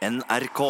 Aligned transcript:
NRK. 0.00 0.60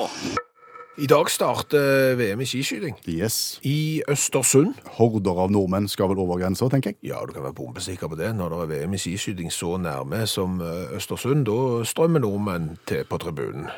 I 0.98 1.06
dag 1.06 1.28
starter 1.30 2.16
VM 2.18 2.40
i 2.42 2.46
skiskyting. 2.50 2.96
Yes. 3.06 3.60
I 3.62 4.02
Østersund. 4.10 4.80
Horder 4.96 5.38
av 5.44 5.52
nordmenn 5.54 5.86
skal 5.86 6.10
vel 6.10 6.18
over 6.18 6.40
grensa, 6.40 6.66
tenker 6.66 6.90
jeg. 6.90 6.98
Ja, 7.12 7.20
du 7.22 7.30
kan 7.36 7.44
være 7.44 7.54
bombesikker 7.54 8.10
på 8.10 8.18
det. 8.18 8.32
Når 8.34 8.50
det 8.50 8.58
er 8.58 8.72
VM 8.72 8.96
i 8.98 9.00
skiskyting 9.00 9.54
så 9.54 9.76
nærme 9.78 10.24
som 10.26 10.58
eh, 10.58 10.96
Østersund, 10.98 11.46
da 11.46 11.86
strømmer 11.86 12.24
nordmenn 12.26 12.72
til 12.90 13.06
på 13.06 13.20
tribunen. 13.22 13.70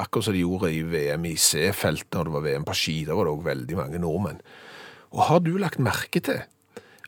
Akkurat 0.00 0.30
som 0.30 0.38
de 0.38 0.46
gjorde 0.46 0.72
i 0.72 0.80
VM 0.80 1.28
i 1.28 1.36
C-felt 1.36 2.08
når 2.16 2.30
det 2.30 2.36
var 2.38 2.48
VM 2.48 2.66
på 2.70 2.80
ski. 2.80 2.96
Da 3.04 3.20
var 3.20 3.28
det 3.28 3.36
òg 3.36 3.46
veldig 3.52 3.80
mange 3.82 4.00
nordmenn. 4.00 4.42
Og 5.12 5.26
har 5.28 5.44
du 5.44 5.58
lagt 5.60 5.76
merke 5.76 6.24
til 6.24 6.40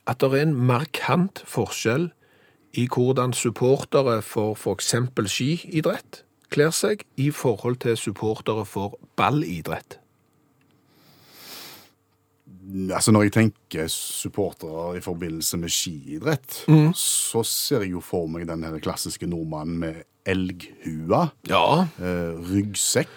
at 0.04 0.20
det 0.20 0.28
er 0.28 0.44
en 0.44 0.56
markant 0.68 1.40
forskjell 1.48 2.10
i 2.76 2.84
hvordan 2.84 3.32
supportere 3.32 4.20
for 4.20 4.52
f.eks. 4.52 4.92
skiidrett 5.32 6.26
kler 6.50 6.70
seg 6.74 7.04
i 7.20 7.30
forhold 7.34 7.80
til 7.84 7.96
supportere 7.96 8.64
for 8.68 8.98
ballidrett? 9.16 9.98
Altså 12.92 13.12
Når 13.12 13.22
jeg 13.28 13.32
tenker 13.32 13.86
supportere 13.88 14.98
i 14.98 15.00
forbindelse 15.00 15.56
med 15.56 15.72
skiidrett, 15.72 16.64
så 16.96 17.42
ser 17.46 17.86
jeg 17.86 17.94
jo 17.96 18.02
for 18.04 18.28
meg 18.28 18.44
den 18.48 18.66
klassiske 18.84 19.28
nordmannen 19.28 19.78
med 19.80 20.02
elghua, 20.28 21.30
Ja, 21.48 21.86
eh, 21.96 22.34
ryggsekk 22.50 23.14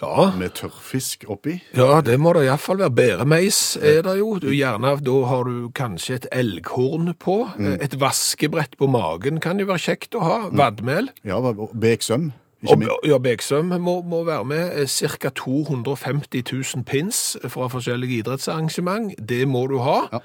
ja. 0.00 0.30
med 0.38 0.54
tørrfisk 0.56 1.26
oppi. 1.28 1.58
Ja, 1.76 2.00
det 2.00 2.16
må 2.20 2.32
det 2.32 2.46
iallfall 2.46 2.80
være. 2.80 2.94
Bæremeis 2.96 3.76
er 3.76 4.00
det 4.06 4.18
jo. 4.20 4.38
Du, 4.40 4.48
gjerne, 4.54 4.94
da 5.04 5.16
har 5.28 5.44
du 5.44 5.68
kanskje 5.76 6.20
et 6.22 6.28
elghorn 6.32 7.12
på. 7.20 7.42
Et 7.58 7.98
vaskebrett 8.00 8.78
på 8.78 8.88
magen 8.88 9.40
kan 9.44 9.60
jo 9.60 9.68
være 9.68 9.84
kjekt 9.90 10.16
å 10.16 10.24
ha. 10.24 10.38
Vadmel. 10.48 11.10
Ja, 11.28 11.40
beksøm. 11.74 12.30
Og 12.66 12.82
ja, 13.06 13.18
Beksøm 13.22 13.64
må, 13.80 14.00
må 14.02 14.24
være 14.26 14.44
med. 14.44 14.86
Ca. 14.90 15.28
250 15.30 16.42
000 16.74 16.84
pins 16.84 17.36
fra 17.46 17.68
forskjellige 17.70 18.18
idrettsarrangement. 18.24 19.12
Det 19.28 19.44
må 19.48 19.66
du 19.70 19.76
ha. 19.78 20.00
Ja. 20.12 20.18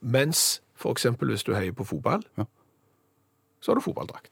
Mens 0.00 0.60
f.eks. 0.76 1.06
hvis 1.20 1.42
du 1.44 1.54
heier 1.54 1.72
på 1.72 1.84
fotball, 1.84 2.22
Ja. 2.38 2.44
så 3.60 3.70
har 3.72 3.74
du 3.80 3.80
fotballdrakt. 3.80 4.28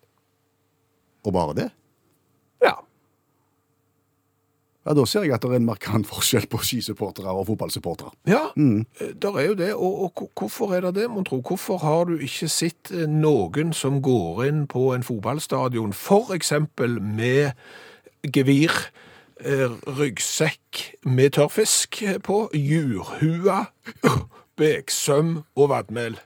Og 1.25 1.33
bare 1.33 1.55
det. 1.55 1.71
Ja. 2.63 2.73
Ja, 4.89 4.95
Da 4.97 5.05
ser 5.05 5.27
jeg 5.27 5.35
at 5.37 5.43
det 5.45 5.51
er 5.53 5.61
en 5.61 5.67
markant 5.69 6.07
forskjell 6.09 6.47
på 6.49 6.63
skisupportere 6.65 7.29
og 7.29 7.45
fotballsupportere. 7.51 8.15
Ja, 8.31 8.47
mm. 8.57 8.87
der 9.21 9.37
er 9.37 9.47
jo 9.51 9.57
det. 9.59 9.75
Og, 9.75 9.99
og 10.17 10.33
hvorfor 10.39 10.73
er 10.73 10.87
det 10.87 10.95
det, 10.97 11.11
mon 11.13 11.27
tro? 11.29 11.43
Hvorfor 11.45 11.77
har 11.83 12.09
du 12.09 12.15
ikke 12.17 12.49
sett 12.49 12.89
eh, 12.95 13.05
noen 13.05 13.75
som 13.77 14.01
går 14.01 14.47
inn 14.47 14.63
på 14.71 14.95
en 14.95 15.05
fotballstadion, 15.05 15.93
eksempel 16.33 16.97
med 17.05 17.53
gevir, 18.33 18.73
eh, 19.45 19.69
ryggsekk 20.01 20.83
med 21.05 21.37
tørrfisk 21.37 22.01
på, 22.25 22.49
jurhua, 22.57 23.67
beksøm 24.59 25.43
og 25.55 25.69
vadmel? 25.69 26.17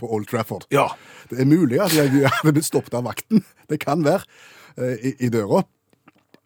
På 0.00 0.08
Old 0.10 0.26
Trafford. 0.26 0.64
Ja, 0.72 0.88
Det 1.30 1.40
er 1.40 1.46
mulig 1.46 1.78
at 1.80 1.92
jeg 1.94 2.10
hadde 2.10 2.52
blitt 2.52 2.66
stoppet 2.66 2.96
av 2.96 3.04
vakten. 3.06 3.44
Det 3.68 3.78
kan 3.80 4.02
være. 4.04 4.24
eh, 4.76 4.96
I, 5.04 5.14
i 5.26 5.28
døra. 5.28 5.62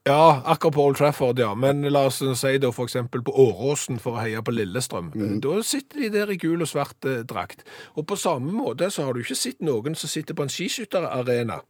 Ja, 0.07 0.43
akkurat 0.45 0.75
på 0.75 0.85
Old 0.85 0.97
Trafford, 0.97 1.39
ja. 1.39 1.55
Men 1.55 1.83
la 1.93 2.07
oss 2.09 2.23
si 2.41 2.59
da 2.63 2.71
eksempel 2.71 3.23
på 3.25 3.35
Åråsen 3.45 3.99
for 4.01 4.17
å 4.17 4.23
heie 4.23 4.41
på 4.45 4.55
Lillestrøm. 4.55 5.11
Da 5.45 5.59
sitter 5.67 6.05
de 6.05 6.11
der 6.15 6.33
i 6.33 6.39
gul 6.41 6.63
og 6.65 6.71
svart 6.71 7.05
eh, 7.05 7.25
drakt. 7.29 7.65
Og 7.97 8.07
på 8.09 8.17
samme 8.17 8.53
måte 8.55 8.89
så 8.95 9.05
har 9.05 9.13
du 9.13 9.21
ikke 9.21 9.37
sett 9.37 9.61
noen 9.61 9.99
som 9.99 10.09
sitter 10.09 10.39
på 10.39 10.47
en 10.47 10.53
skiskytterarena 10.53 11.61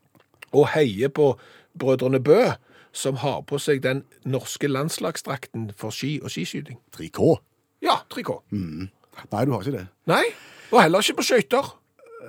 og 0.55 0.69
heier 0.73 1.11
på 1.13 1.33
Brødrene 1.79 2.21
Bø, 2.25 2.53
som 2.93 3.19
har 3.21 3.43
på 3.47 3.59
seg 3.61 3.83
den 3.85 4.05
norske 4.25 4.69
landslagsdrakten 4.71 5.73
for 5.77 5.95
ski 5.95 6.19
og 6.23 6.31
skiskyting. 6.33 6.79
3K. 6.97 7.35
Ja, 7.85 8.01
trikot. 8.11 8.47
Nei, 9.33 9.45
du 9.45 9.53
har 9.53 9.63
ikke 9.63 9.77
det. 9.77 9.85
Nei, 10.11 10.25
og 10.71 10.81
heller 10.83 11.05
ikke 11.05 11.21
på 11.21 11.27
skøyter. 11.29 11.75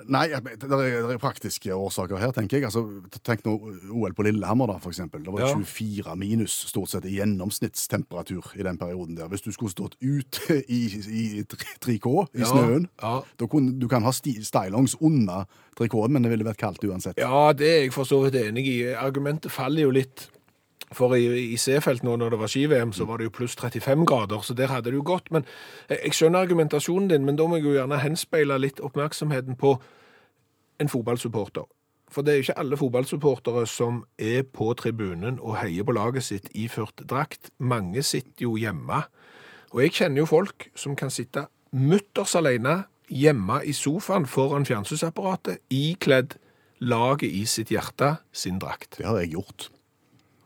Nei, 0.05 0.27
det 0.29 0.37
er, 0.37 0.57
det 0.69 1.15
er 1.15 1.17
praktiske 1.21 1.73
årsaker 1.73 2.19
her, 2.21 2.31
tenker 2.35 2.59
jeg. 2.59 2.65
Altså, 2.69 2.83
tenk 3.25 3.41
nå 3.45 3.55
OL 3.89 4.13
på 4.13 4.23
Lillehammer, 4.27 4.69
da, 4.69 4.75
for 4.83 4.93
eksempel. 4.93 5.23
Det 5.25 5.33
var 5.33 5.41
Ja. 5.41 5.49
24 5.57 6.15
minus 6.15 6.53
stort 6.69 6.91
sett 6.91 7.05
i 7.09 7.15
gjennomsnittstemperatur 7.17 8.51
i 8.59 8.63
den 8.63 8.77
perioden 8.77 9.15
der. 9.17 9.27
Hvis 9.31 9.41
du 9.41 9.51
skulle 9.51 9.71
stått 9.73 9.95
ute 10.01 10.59
i, 10.69 10.79
i 11.09 11.43
3K, 11.43 12.07
i 12.35 12.39
Ja, 12.43 12.45
snøen, 12.51 12.87
ja. 13.01 13.15
da 13.39 13.47
kunne, 13.49 13.79
du 13.81 13.87
kan 13.91 14.03
ha 14.05 14.11
stylongs 14.13 14.95
under 15.01 15.45
3K-en, 15.79 16.11
men 16.13 16.23
det 16.25 16.31
ville 16.33 16.45
vært 16.47 16.61
kaldt 16.61 16.83
uansett. 16.85 17.17
Ja, 17.19 17.51
det 17.53 17.67
er 17.69 17.81
jeg 17.87 17.93
for 17.95 18.05
så 18.09 18.21
vidt 18.25 18.35
enig 18.41 18.65
i. 18.67 18.79
Argumentet 18.93 19.51
faller 19.51 19.87
jo 19.87 19.91
litt. 19.95 20.29
For 20.95 21.13
i, 21.13 21.25
i 21.53 21.57
C-felt 21.57 22.03
nå, 22.03 22.15
når 22.17 22.33
det 22.33 22.39
var 22.41 22.49
ski-VM, 22.49 22.93
så 22.97 23.05
var 23.05 23.19
det 23.19 23.29
jo 23.29 23.35
pluss 23.37 23.55
35 23.59 24.05
grader, 24.09 24.41
så 24.41 24.55
der 24.57 24.71
hadde 24.73 24.89
det 24.89 24.97
jo 24.97 25.05
gått. 25.05 25.29
Men 25.31 25.45
jeg, 25.89 25.99
jeg 26.03 26.17
skjønner 26.17 26.45
argumentasjonen 26.47 27.11
din, 27.11 27.25
men 27.27 27.37
da 27.37 27.45
må 27.45 27.59
jeg 27.59 27.67
jo 27.67 27.75
gjerne 27.77 28.01
henspeile 28.01 28.57
litt 28.57 28.81
oppmerksomheten 28.81 29.59
på 29.59 29.75
en 30.79 30.89
fotballsupporter. 30.89 31.67
For 32.09 32.25
det 32.25 32.31
er 32.31 32.39
jo 32.39 32.47
ikke 32.47 32.59
alle 32.63 32.77
fotballsupportere 32.79 33.65
som 33.69 34.03
er 34.17 34.41
på 34.49 34.71
tribunen 34.73 35.37
og 35.37 35.59
heier 35.61 35.85
på 35.85 35.93
laget 35.93 36.25
sitt 36.25 36.49
iført 36.57 37.03
drakt. 37.09 37.51
Mange 37.59 38.01
sitter 38.03 38.47
jo 38.47 38.55
hjemme. 38.57 39.03
Og 39.69 39.83
jeg 39.83 39.93
kjenner 39.99 40.23
jo 40.23 40.29
folk 40.31 40.71
som 40.73 40.97
kan 40.97 41.13
sitte 41.13 41.45
mutters 41.69 42.33
alene 42.39 42.83
hjemme 43.13 43.61
i 43.65 43.73
sofaen 43.77 44.25
foran 44.29 44.65
fjernsynsapparatet, 44.65 45.61
ikledd 45.69 46.39
laget 46.81 47.29
i 47.29 47.43
sitt 47.45 47.69
hjerte 47.73 48.15
sin 48.33 48.57
drakt. 48.61 48.97
Det 48.97 49.05
har 49.05 49.19
jeg 49.21 49.35
gjort. 49.35 49.69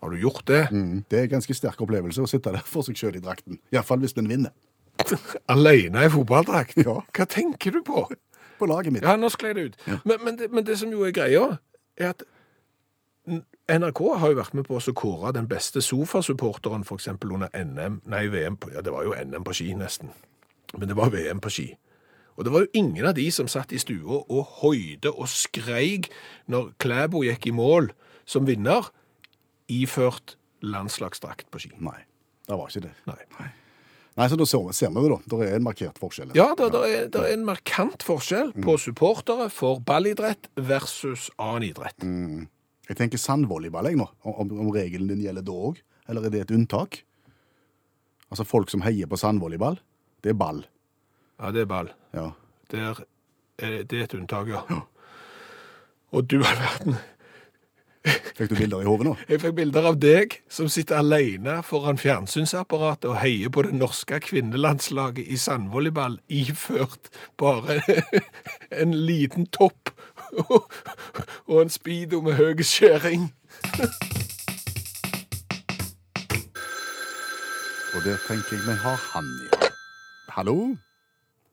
Har 0.04 0.12
du 0.12 0.20
gjort 0.20 0.44
det? 0.48 0.68
Mm. 0.72 1.06
Det 1.08 1.20
er 1.20 1.30
en 1.30 1.36
ganske 1.38 1.56
sterk 1.56 1.82
opplevelse 1.86 2.26
å 2.26 2.28
sitte 2.28 2.52
der 2.52 2.66
for 2.68 2.84
seg 2.84 3.00
sjøl 3.00 3.16
i 3.16 3.24
drakten. 3.24 3.62
Iallfall 3.72 4.04
hvis 4.04 4.18
den 4.18 4.28
vinner. 4.28 4.52
Alene 5.54 6.04
i 6.04 6.12
fotballdrakt? 6.12 6.76
Ja. 6.84 7.00
Hva 7.16 7.28
tenker 7.32 7.78
du 7.78 7.80
på? 7.88 8.04
På 8.60 8.68
laget 8.68 8.94
mitt. 8.94 9.08
Ja, 9.08 9.16
nå 9.16 9.32
sklei 9.32 9.54
det 9.56 9.70
ut. 9.70 9.78
Men, 10.04 10.18
men, 10.26 10.38
det, 10.42 10.52
men 10.52 10.68
det 10.68 10.76
som 10.82 10.92
jo 10.92 11.06
er 11.08 11.16
greia, 11.16 11.46
er 11.96 12.12
at 12.12 12.26
NRK 13.72 14.02
har 14.20 14.34
jo 14.34 14.40
vært 14.42 14.58
med 14.60 14.68
på 14.68 14.76
å 14.76 14.96
kåre 15.00 15.32
den 15.38 15.48
beste 15.48 15.82
sofasupporteren 15.82 16.84
eksempel 16.84 17.32
under 17.38 17.54
NM, 17.56 18.02
nei 18.12 18.26
VM, 18.28 18.60
på, 18.60 18.74
ja 18.76 18.84
det 18.84 18.92
var 18.92 19.08
jo 19.08 19.16
NM 19.16 19.48
på 19.48 19.56
ski 19.56 19.72
nesten, 19.80 20.12
men 20.76 20.92
det 20.92 20.98
var 21.00 21.14
VM 21.16 21.40
på 21.40 21.52
ski. 21.54 21.70
Og 22.36 22.44
det 22.44 22.52
var 22.52 22.66
jo 22.66 22.74
ingen 22.74 23.06
av 23.08 23.16
de 23.16 23.30
som 23.32 23.48
satt 23.48 23.72
i 23.72 23.80
stua 23.80 24.20
og 24.28 24.58
høyde 24.60 25.14
og 25.14 25.30
skreik 25.32 26.10
når 26.52 26.74
Klæbo 26.82 27.22
gikk 27.24 27.48
i 27.48 27.56
mål 27.56 27.94
som 28.26 28.48
vinner, 28.50 28.90
iført 29.72 30.38
landslagsdrakt 30.64 31.50
på 31.52 31.62
ski. 31.62 31.74
Nei, 31.84 32.00
det 32.48 32.58
var 32.60 32.72
ikke 32.72 32.88
det. 32.88 32.96
Nei. 33.10 33.52
Nei, 34.14 34.28
så 34.30 34.38
da 34.38 34.46
ser 34.46 34.62
vi, 34.68 34.74
ser 34.78 34.92
vi 34.94 35.02
det, 35.02 35.10
da. 35.10 35.18
Det 35.32 35.46
er 35.48 35.56
en 35.58 35.64
markert 35.66 35.98
forskjell. 35.98 36.34
Ja, 36.38 36.52
det, 36.58 36.68
er, 36.70 37.08
det 37.10 37.22
er 37.22 37.32
en 37.34 37.46
markant 37.48 38.04
forskjell 38.06 38.52
på 38.62 38.76
supportere 38.78 39.48
for 39.50 39.82
ballidrett 39.82 40.52
versus 40.54 41.32
annen 41.42 41.72
idrett. 41.72 42.06
Jeg 42.90 43.00
tenker 43.00 43.22
sandvolleyball 43.22 43.90
jeg 43.90 43.98
nå, 43.98 44.06
om, 44.30 44.54
om 44.68 44.70
regelen 44.76 45.10
din 45.10 45.24
gjelder 45.24 45.46
da 45.48 45.58
òg, 45.72 45.82
eller 46.12 46.28
er 46.28 46.36
det 46.36 46.44
et 46.46 46.54
unntak? 46.54 47.02
Altså 48.30 48.46
folk 48.46 48.70
som 48.70 48.86
heier 48.86 49.10
på 49.10 49.18
sandvolleyball, 49.18 49.80
det 50.22 50.34
er 50.36 50.38
ball. 50.38 50.62
Ja, 51.40 51.50
det 51.56 51.66
er 51.66 51.72
ball. 51.74 51.90
Ja. 52.14 52.30
Er, 52.74 53.02
det 53.58 53.98
er 53.98 54.06
et 54.06 54.16
unntak, 54.18 54.50
ja. 54.54 54.62
Og 56.14 56.30
du 56.30 56.38
all 56.46 56.60
verden. 56.62 57.02
Fikk 58.38 58.50
du 58.52 58.56
bilder 58.58 58.82
i 58.84 58.88
hodet 58.88 59.08
nå? 59.08 59.14
Jeg 59.30 59.40
fikk 59.44 59.56
bilder 59.60 59.88
av 59.94 59.98
deg 60.02 60.36
som 60.52 60.68
sitter 60.72 61.00
alene 61.00 61.60
foran 61.64 62.00
fjernsynsapparatet 62.02 63.08
og 63.12 63.20
heier 63.22 63.52
på 63.54 63.64
det 63.64 63.76
norske 63.78 64.20
kvinnelandslaget 64.26 65.30
i 65.32 65.38
sandvolleyball, 65.40 66.20
iført 66.28 67.12
bare 67.40 67.80
en 68.82 68.96
liten 69.08 69.48
topp 69.56 69.94
og 71.50 71.58
en 71.62 71.72
speedo 71.72 72.22
med 72.26 72.40
høy 72.40 72.64
skjæring. 72.66 73.30
Og 77.94 78.02
der 78.04 78.18
tenker 78.28 78.58
jeg 78.58 78.66
vi 78.66 78.80
har 78.84 79.00
han 79.14 79.28
igjen. 79.46 79.76
Hallo? 80.34 80.58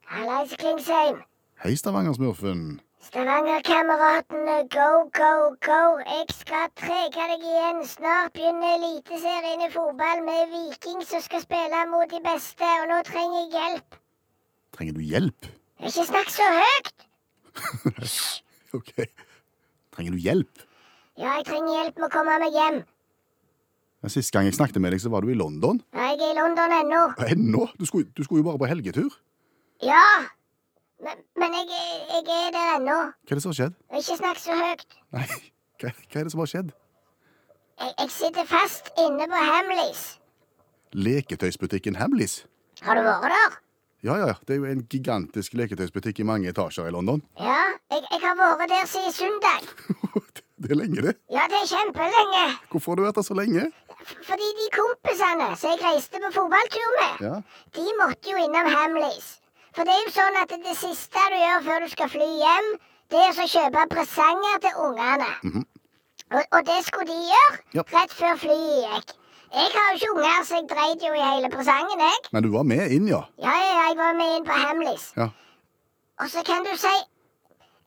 Hallais, 0.09 0.55
Klingsheim. 0.59 1.21
Hei, 1.63 1.77
Stavanger-smurfen. 1.77 2.81
Stavanger-kameratene, 3.01 4.57
go, 4.69 4.89
go, 5.17 5.33
go. 5.65 5.81
Jeg 6.05 6.27
skal 6.37 6.67
trege 6.77 7.25
deg 7.31 7.45
igjen. 7.49 7.79
Snart 7.89 8.35
begynner 8.37 8.75
Eliteserien 8.77 9.63
i 9.65 9.69
fotball 9.73 10.21
med 10.27 10.51
Viking 10.53 11.01
som 11.09 11.23
skal 11.25 11.41
spille 11.41 11.81
mot 11.89 12.11
de 12.13 12.21
beste, 12.25 12.69
og 12.83 12.91
nå 12.91 12.99
trenger 13.09 13.39
jeg 13.41 13.49
hjelp. 13.55 13.97
Trenger 14.77 14.99
du 14.99 15.01
hjelp? 15.01 15.49
Ikke 15.81 16.05
snakk 16.11 16.33
så 16.35 16.49
høyt! 16.59 16.93
Ok. 18.79 18.93
Trenger 19.97 20.15
du 20.15 20.21
hjelp? 20.23 20.61
Ja, 21.19 21.33
jeg 21.41 21.47
trenger 21.49 21.73
hjelp 21.81 21.97
med 21.99 22.07
å 22.07 22.13
komme 22.13 22.37
meg 22.39 22.55
hjem. 22.55 22.77
Sist 24.13 24.31
gang 24.37 24.47
jeg 24.47 24.55
snakket 24.55 24.79
med 24.85 24.95
deg, 24.95 25.03
så 25.03 25.11
var 25.11 25.25
du 25.27 25.33
i 25.33 25.39
London. 25.41 25.81
Ja, 25.97 26.13
jeg 26.13 26.21
er 26.29 26.37
i 26.37 26.39
London 26.39 26.77
ennå. 26.77 27.01
Ennå? 27.33 27.65
Du 27.81 27.89
skulle, 27.89 28.07
du 28.15 28.23
skulle 28.23 28.45
jo 28.45 28.47
bare 28.53 28.61
på 28.63 28.69
helgetur. 28.71 29.17
Ja, 29.83 30.05
men, 31.05 31.23
men 31.41 31.55
jeg, 31.59 31.67
jeg 32.11 32.23
er 32.37 32.53
der 32.55 32.71
ennå. 32.77 32.99
Hva 33.25 33.35
er 33.35 33.39
det 33.39 33.43
som 33.45 33.53
har 33.55 33.59
skjedd? 33.61 33.77
Ikke 34.01 34.17
snakk 34.21 34.41
så 34.43 34.57
høyt. 34.59 34.87
Nei, 35.17 35.27
hva, 35.81 35.93
hva 35.97 36.21
er 36.21 36.29
det 36.29 36.33
som 36.35 36.43
har 36.45 36.51
skjedd? 36.53 36.71
Jeg, 37.81 37.95
jeg 38.03 38.11
sitter 38.19 38.49
fast 38.51 38.91
inne 39.01 39.27
på 39.33 39.41
Hamleys. 39.51 40.05
Leketøysbutikken 40.93 41.97
Hamleys. 41.97 42.45
Har 42.83 42.99
du 42.99 43.05
vært 43.07 43.29
der? 43.33 43.59
Ja, 44.05 44.15
ja, 44.17 44.31
det 44.49 44.55
er 44.55 44.63
jo 44.63 44.69
en 44.71 44.81
gigantisk 44.89 45.53
leketøysbutikk 45.61 46.23
i 46.23 46.27
mange 46.29 46.49
etasjer 46.53 46.89
i 46.89 46.95
London. 46.95 47.21
Ja, 47.41 47.61
jeg, 47.93 48.05
jeg 48.11 48.21
har 48.23 48.37
vært 48.39 48.71
der 48.73 48.87
siden 48.89 49.13
søndag. 49.13 49.67
Det 50.61 50.71
er 50.75 50.77
lenge, 50.77 51.01
det. 51.07 51.15
Ja, 51.33 51.47
det 51.49 51.57
er 51.57 51.69
kjempelenge. 51.71 52.43
Hvorfor 52.71 52.93
har 52.93 53.01
du 53.01 53.05
vært 53.07 53.17
der 53.17 53.25
så 53.27 53.35
lenge? 53.39 53.63
Fordi 54.29 54.49
de 54.59 54.67
kompisene 54.75 55.47
som 55.57 55.73
jeg 55.73 55.81
reiste 55.83 56.21
på 56.21 56.31
fotballtur 56.37 56.91
med, 56.99 57.23
Ja, 57.25 57.35
de 57.77 57.87
måtte 58.01 58.33
jo 58.33 58.41
innom 58.45 58.69
Hamleys. 58.73 59.40
For 59.77 59.87
det 59.87 59.95
er 59.95 60.03
jo 60.07 60.13
sånn 60.15 60.39
at 60.43 60.55
det 60.65 60.77
siste 60.79 61.27
du 61.33 61.37
gjør 61.39 61.65
før 61.69 61.85
du 61.85 61.89
skal 61.93 62.09
fly 62.13 62.29
hjem, 62.43 62.71
det 63.11 63.21
er 63.27 63.39
å 63.45 63.47
kjøpe 63.55 63.85
presanger 63.93 64.59
til 64.65 64.81
ungene. 64.87 65.31
og, 66.31 66.43
og 66.53 66.61
det 66.67 66.79
skulle 66.87 67.07
de 67.11 67.19
gjøre 67.31 67.59
Ja. 67.79 67.83
rett 67.95 68.13
før 68.15 68.37
flyet 68.39 68.83
gikk. 68.87 69.15
Jeg 69.51 69.71
har 69.75 69.87
jo 69.91 69.97
ikke 69.99 70.11
unger, 70.15 70.43
så 70.47 70.59
jeg 70.61 70.67
dreit 70.71 71.03
jo 71.03 71.13
i 71.15 71.23
hele 71.27 71.49
presangen, 71.51 71.99
jeg. 72.07 72.19
Men 72.33 72.43
du 72.47 72.51
var 72.55 72.63
med 72.63 72.91
inn, 72.95 73.09
ja. 73.11 73.25
Ja, 73.43 73.51
ja, 73.59 73.71
ja, 73.75 73.87
jeg 73.89 73.97
var 73.99 74.13
med 74.19 74.37
inn 74.37 74.45
på 74.47 74.59
Hamleys. 74.65 75.09
Ja, 75.17 75.29
Og 76.23 76.29
så 76.31 76.43
kan 76.47 76.63
du 76.67 76.77
si 76.77 76.93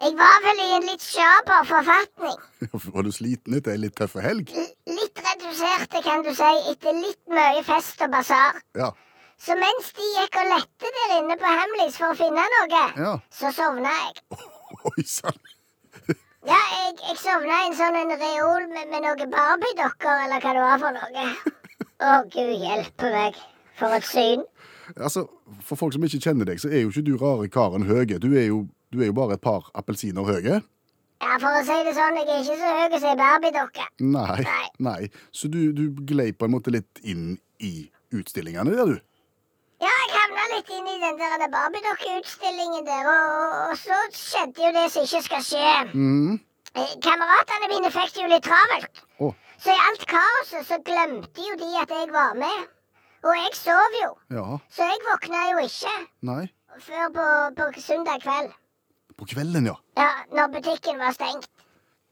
Jeg 0.04 0.16
var 0.20 0.40
vel 0.44 0.60
i 0.60 0.72
en 0.76 0.84
litt 0.90 1.00
sjaber 1.06 1.64
forfatning. 1.70 2.40
Var 2.96 3.04
du 3.06 3.12
sliten 3.16 3.54
etter 3.56 3.72
ei 3.72 3.78
litt 3.80 3.94
tøff 3.96 4.18
helg? 4.20 4.50
L 4.52 4.66
litt 4.98 5.22
reduserte, 5.24 6.02
kan 6.04 6.26
du 6.26 6.34
si, 6.36 6.50
etter 6.74 6.98
litt 6.98 7.22
mye 7.32 7.62
fest 7.64 8.02
og 8.04 8.12
basar. 8.12 8.58
Ja. 8.76 8.90
Så 9.40 9.56
mens 9.60 9.90
de 9.98 10.06
gikk 10.18 10.38
og 10.40 10.50
lette 10.52 10.92
der 10.98 11.16
inne 11.20 11.36
på 11.40 11.50
Hamleys 11.58 11.98
for 12.00 12.14
å 12.14 12.18
finne 12.18 12.44
noe, 12.56 12.84
Ja. 13.00 13.14
så 13.34 13.52
sovna 13.56 13.92
jeg. 13.92 14.40
Oi 14.92 15.04
sann. 15.08 15.40
Ja, 16.44 16.58
jeg, 16.60 16.96
jeg 17.08 17.18
sovna 17.22 17.62
i 17.64 17.68
en 17.70 17.76
sånn 17.78 17.96
en 17.96 18.14
reol 18.20 18.66
med, 18.72 18.90
med 18.92 19.06
noen 19.06 19.32
Barbie-dokker, 19.32 20.26
eller 20.26 20.44
hva 20.44 20.54
det 20.58 20.64
var 20.64 20.82
for 20.82 20.98
noe. 20.98 21.28
Å, 22.04 22.16
gud 22.34 22.52
hjelpe 22.60 23.12
meg. 23.14 23.38
For 23.80 23.96
et 23.96 24.06
syn. 24.06 24.44
Altså, 25.00 25.24
For 25.66 25.80
folk 25.80 25.96
som 25.96 26.04
ikke 26.06 26.20
kjenner 26.22 26.46
deg, 26.46 26.60
så 26.62 26.70
er 26.70 26.84
jo 26.84 26.92
ikke 26.92 27.06
du 27.08 27.14
rare 27.18 27.48
karen 27.50 27.88
Høge. 27.88 28.20
Du 28.22 28.28
er 28.36 28.50
jo, 28.50 28.66
du 28.94 29.00
er 29.02 29.08
jo 29.10 29.16
bare 29.18 29.38
et 29.40 29.42
par 29.44 29.70
appelsiner 29.80 30.28
høye. 30.28 30.60
Ja, 31.24 31.38
for 31.40 31.48
å 31.56 31.64
si 31.64 31.78
det 31.88 31.94
sånn, 31.96 32.20
jeg 32.20 32.28
er 32.28 32.44
ikke 32.44 32.60
så 32.60 32.74
høy 32.76 32.98
som 33.00 33.10
ei 33.14 33.18
Barbie-dokke. 33.24 33.88
Nei. 34.04 34.44
Nei. 34.44 34.68
nei. 34.84 35.00
Så 35.32 35.48
du, 35.52 35.72
du 35.74 35.88
glei 36.12 36.30
på 36.36 36.46
en 36.50 36.54
måte 36.58 36.74
litt 36.76 37.00
inn 37.08 37.38
i 37.64 37.74
utstillingene 38.14 38.76
der, 38.76 38.92
du? 38.98 39.00
Ja, 39.84 39.92
jeg 39.92 40.12
havna 40.16 40.44
litt 40.54 40.70
inn 40.72 40.86
i 40.88 41.00
den 41.02 41.18
der 41.20 41.50
Barbie-dokkeutstillingen 41.52 42.86
der, 42.88 43.08
og, 43.12 43.56
og, 43.68 43.78
så 43.82 43.98
skjedde 44.16 44.64
jo 44.64 44.70
det 44.78 44.84
som 44.94 45.08
ikke 45.08 45.24
skal 45.26 45.42
skje. 45.44 45.72
Mm. 45.92 46.38
Eh, 46.74 46.94
Kameratene 47.04 47.68
mine 47.72 47.90
fikk 47.92 48.14
det 48.16 48.22
jo 48.24 48.30
litt 48.32 48.46
travelt. 48.48 49.02
Oh. 49.20 49.34
Så 49.60 49.74
i 49.74 49.82
alt 49.90 50.06
kaoset 50.08 50.70
så 50.70 50.78
glemte 50.88 51.48
jo 51.50 51.58
de 51.60 51.68
at 51.82 51.92
jeg 51.92 52.12
var 52.14 52.38
med. 52.40 52.70
Og 53.24 53.36
jeg 53.40 53.52
sov 53.56 53.98
jo, 54.00 54.10
ja. 54.36 54.46
så 54.76 54.88
jeg 54.88 55.02
våkna 55.08 55.42
jo 55.50 55.62
ikke 55.64 55.92
Nei. 56.28 56.42
før 56.84 57.12
på, 57.16 57.28
på 57.60 57.68
søndag 57.84 58.24
kveld. 58.24 58.52
På 59.20 59.28
kvelden, 59.32 59.68
ja. 59.72 59.76
Ja, 60.00 60.10
når 60.36 60.50
butikken 60.58 61.00
var 61.00 61.16
stengt. 61.16 61.48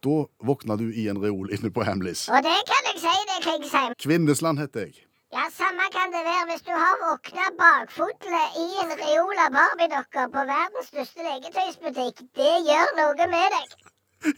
Da 0.04 0.18
våkna 0.48 0.80
du 0.80 0.88
i 0.88 1.08
en 1.12 1.20
reol 1.24 1.52
inne 1.52 1.72
på 1.72 1.84
Hamleys. 1.88 2.28
Og 2.32 2.44
det 2.48 2.58
kan 2.68 2.92
jeg 2.92 3.04
si, 3.04 3.16
det, 3.32 3.40
Krigsheim. 3.48 3.96
Kvinnesland 4.00 4.64
heter 4.64 4.88
jeg. 4.88 5.04
Ja, 5.32 5.46
samme 5.56 5.86
kan 5.96 6.12
det 6.12 6.22
være 6.28 6.48
hvis 6.50 6.64
du 6.68 6.72
har 6.76 6.96
våkna 7.02 7.46
bakfotle 7.60 8.40
i 8.64 8.66
en 8.84 8.90
reol 9.02 9.38
av 9.46 9.54
Barbie-dokker 9.56 10.28
på 10.34 10.42
verdens 10.50 10.90
største 10.92 11.24
leketøysbutikk. 11.24 12.20
Det 12.36 12.50
gjør 12.68 12.92
noe 13.00 13.28
med 13.36 13.56
deg. 13.56 13.78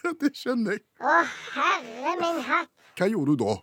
Ja, 0.03 0.11
det 0.21 0.29
skjønner 0.39 0.77
jeg. 0.77 0.83
Å, 1.03 1.15
herre 1.55 2.13
min 2.21 2.37
hatt. 2.47 2.69
Hva 2.95 3.07
gjorde 3.11 3.33
du 3.33 3.41
da? 3.41 3.55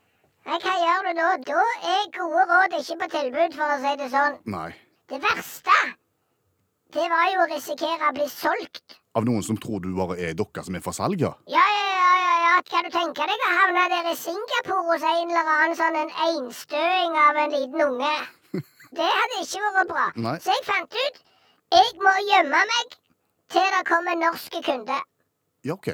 Nei, 0.51 0.59
hva 0.65 0.75
gjør 0.83 1.07
du 1.07 1.13
da? 1.21 1.29
Da 1.47 1.63
er 1.93 2.11
gode 2.19 2.43
råd 2.51 2.77
ikke 2.81 2.97
på 3.05 3.09
tilbud, 3.15 3.57
for 3.57 3.73
å 3.77 3.79
si 3.85 3.95
det 4.03 4.11
sånn. 4.13 4.37
Nei. 4.57 4.69
Det 5.09 5.23
verste, 5.23 5.77
det 6.95 7.07
var 7.13 7.27
jo 7.33 7.43
å 7.45 7.49
risikere 7.55 8.09
å 8.11 8.15
bli 8.17 8.27
solgt. 8.33 8.97
Av 9.19 9.25
noen 9.27 9.43
som 9.43 9.57
tror 9.59 9.81
du 9.85 9.89
bare 9.97 10.17
er 10.29 10.35
dokka 10.39 10.63
som 10.67 10.77
er 10.79 10.83
for 10.85 10.95
salg, 10.97 11.21
ja? 11.23 11.33
Ja, 11.51 11.63
ja, 11.77 11.87
ja, 11.95 12.13
ja, 12.25 12.35
ja. 12.47 12.53
Kan 12.71 12.87
du 12.87 12.91
tenke 12.95 13.27
deg 13.31 13.47
å 13.47 13.51
havne 13.57 13.87
der 13.95 14.11
i 14.13 14.17
Singapore 14.19 14.85
hos 14.91 15.07
en 15.07 15.31
eller 15.33 15.51
annen 15.57 15.79
sånn 15.79 15.99
en 15.99 16.13
einstøing 16.27 17.17
av 17.25 17.41
en 17.45 17.55
liten 17.57 17.83
unge? 17.87 18.13
Det 18.99 19.07
hadde 19.07 19.41
ikke 19.43 19.73
vært 19.79 19.91
bra. 19.91 20.07
Nei. 20.19 20.37
Så 20.43 20.55
jeg 20.55 20.67
fant 20.69 20.97
ut 21.01 21.21
jeg 21.71 21.91
må 22.03 22.13
gjemme 22.27 22.61
meg 22.67 22.95
til 23.55 23.67
det 23.71 23.83
kommer 23.87 24.17
norske 24.19 24.59
kunder. 24.67 25.03
Ja, 25.67 25.77
OK. 25.77 25.93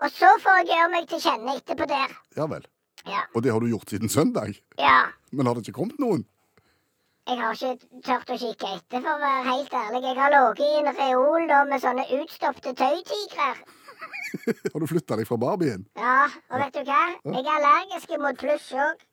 Og 0.00 0.12
så 0.14 0.28
får 0.42 0.60
jeg 0.60 0.68
gjøre 0.70 0.90
meg 0.92 1.08
til 1.10 1.22
kjenne 1.24 1.56
etterpå 1.58 1.86
der. 1.90 2.12
Ja 2.38 2.46
vel. 2.50 2.62
Ja. 3.08 3.24
Og 3.34 3.42
det 3.42 3.50
har 3.50 3.62
du 3.62 3.66
gjort 3.70 3.90
siden 3.90 4.08
søndag? 4.12 4.54
ja. 4.78 5.00
Men 5.30 5.46
har 5.46 5.54
det 5.58 5.62
ikke 5.66 5.76
kommet 5.80 5.98
noen? 6.02 6.24
Jeg 7.30 7.38
har 7.38 7.54
ikke 7.54 8.00
tørt 8.02 8.30
å 8.34 8.36
kikke 8.42 8.68
etter, 8.74 9.02
for 9.04 9.12
å 9.12 9.20
være 9.22 9.42
helt 9.46 9.74
ærlig. 9.78 10.00
Jeg 10.02 10.16
har 10.18 10.32
ligget 10.34 10.62
i 10.66 10.78
en 10.80 10.96
reol 10.96 11.44
da, 11.46 11.60
med 11.68 11.82
sånne 11.84 12.06
utstoppede 12.16 12.72
tøytigrer. 12.80 13.60
Har 14.72 14.82
du 14.82 14.86
flytta 14.90 15.18
deg 15.20 15.28
fra 15.28 15.38
Barbien? 15.38 15.84
Ja, 15.98 16.24
og 16.50 16.58
vet 16.64 16.74
du 16.74 16.82
hva? 16.88 17.04
Jeg 17.30 17.44
er 17.44 17.52
allergisk 17.54 18.16
mot 18.22 18.40
pluss 18.40 18.66
òg. 18.74 19.06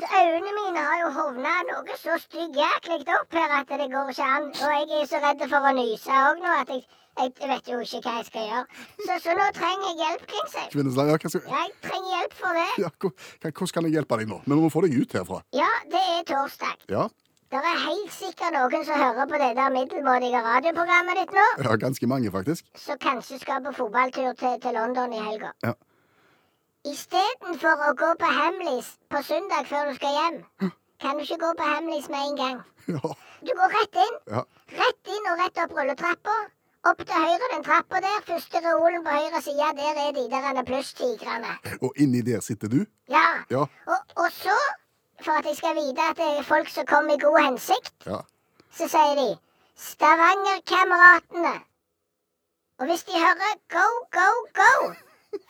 Øynene 0.00 0.54
mine 0.56 0.82
har 0.82 0.98
jo 1.04 1.12
hovna 1.14 1.52
noe 1.68 1.96
så 2.00 2.18
styggjaklig 2.24 3.06
opp 3.20 3.38
her 3.38 3.54
at 3.60 3.70
det 3.70 3.88
går 3.94 4.12
ikke 4.16 4.28
an. 4.34 4.50
Og 4.50 4.74
jeg 4.74 4.98
er 4.98 5.08
så 5.12 5.22
redd 5.22 5.46
for 5.46 5.70
å 5.70 5.72
nyse 5.78 6.20
òg 6.26 6.42
nå 6.42 6.52
at 6.64 6.74
jeg, 6.74 6.84
jeg 7.22 7.50
vet 7.54 7.70
jo 7.70 7.80
ikke 7.86 8.02
hva 8.08 8.18
jeg 8.18 8.28
skal 8.32 8.50
gjøre. 8.50 8.84
Så, 9.06 9.22
så 9.28 9.38
nå 9.38 9.48
trenger 9.60 9.88
jeg 9.92 9.98
hjelp, 10.02 10.28
Klingsheim. 10.34 10.68
Kvinnesland, 10.74 11.14
ja, 11.14 11.22
hva 11.22 11.34
skal... 11.36 11.48
Jeg 11.54 11.74
trenger 11.86 12.12
hjelp 12.16 12.38
for 12.42 12.60
det. 12.62 12.68
ja, 12.82 12.92
hvordan 12.98 13.74
kan 13.78 13.90
jeg 13.90 13.98
hjelpe 14.00 14.22
deg 14.24 14.34
nå? 14.34 14.42
Men 14.46 14.58
vi 14.58 14.66
må 14.66 14.74
få 14.74 14.86
deg 14.88 14.98
ut 14.98 15.18
herfra. 15.20 15.42
Ja, 15.54 15.70
det 15.94 16.06
er 16.16 16.24
torsdag. 16.34 16.86
Ja, 16.90 17.06
Det 17.50 17.58
er 17.58 17.78
helt 17.82 18.12
sikkert 18.14 18.54
noen 18.54 18.84
som 18.86 19.00
hører 19.00 19.26
på 19.26 19.38
det 19.42 19.48
der 19.58 19.72
middelmådige 19.74 20.40
radioprogrammet 20.44 21.18
ditt 21.18 21.32
nå, 21.34 21.46
ja 21.66 21.76
ganske 21.82 22.06
mange, 22.06 22.30
faktisk. 22.30 22.66
som 22.78 22.98
kanskje 23.02 23.38
skal 23.42 23.64
på 23.64 23.72
fotballtur 23.78 24.32
til, 24.38 24.60
til 24.62 24.76
London 24.78 25.12
i 25.12 25.18
helga. 25.24 25.50
Ja. 25.66 25.72
Istedenfor 26.86 27.82
å 27.88 27.94
gå 27.98 28.12
på 28.20 28.28
Hamleys 28.38 28.92
på 29.12 29.20
søndag 29.26 29.66
før 29.68 29.90
du 29.90 29.98
skal 29.98 30.14
hjem, 30.16 30.38
kan 31.02 31.18
du 31.18 31.24
ikke 31.26 31.40
gå 31.42 31.50
på 31.58 31.66
Hamleys 31.72 32.06
med 32.12 32.22
en 32.30 32.38
gang. 32.38 32.62
Ja, 32.88 33.10
Du 33.42 33.50
går 33.56 33.74
rett 33.74 33.98
inn. 34.06 34.16
ja. 34.36 34.40
Rett 34.78 35.10
inn 35.16 35.28
og 35.32 35.38
rett 35.42 35.58
opp 35.64 35.74
rulletrappa. 35.76 36.36
Opp 36.88 37.02
til 37.04 37.20
høyre 37.26 37.48
den 37.52 37.64
trappa 37.66 38.00
der. 38.00 38.22
Første 38.24 38.60
reolen 38.64 39.02
på 39.04 39.12
høyre 39.12 39.40
side, 39.44 39.68
der 39.76 39.98
er 40.00 40.12
de 40.16 40.24
der 40.32 40.62
plusstigrene. 40.68 41.56
Og 41.82 41.92
inni 42.00 42.22
der 42.24 42.40
sitter 42.40 42.68
du? 42.72 42.78
Ja. 43.12 43.24
Ja. 43.52 43.66
Og, 43.86 44.14
og 44.16 44.30
så, 44.32 44.54
for 45.24 45.32
at 45.38 45.44
jeg 45.48 45.56
skal 45.56 45.74
vite 45.76 46.02
at 46.10 46.16
det 46.16 46.28
er 46.38 46.42
folk 46.46 46.68
som 46.68 46.86
kommer 46.86 47.14
i 47.14 47.18
god 47.22 47.38
hensikt, 47.44 47.92
Ja. 48.06 48.20
så 48.72 48.88
sier 48.88 49.14
de 49.18 49.28
Stavanger-kameratene. 49.80 51.54
Og 52.78 52.86
hvis 52.86 53.02
de 53.04 53.12
hører 53.12 53.54
go, 53.74 53.86
go, 54.16 54.28
go 54.60 54.94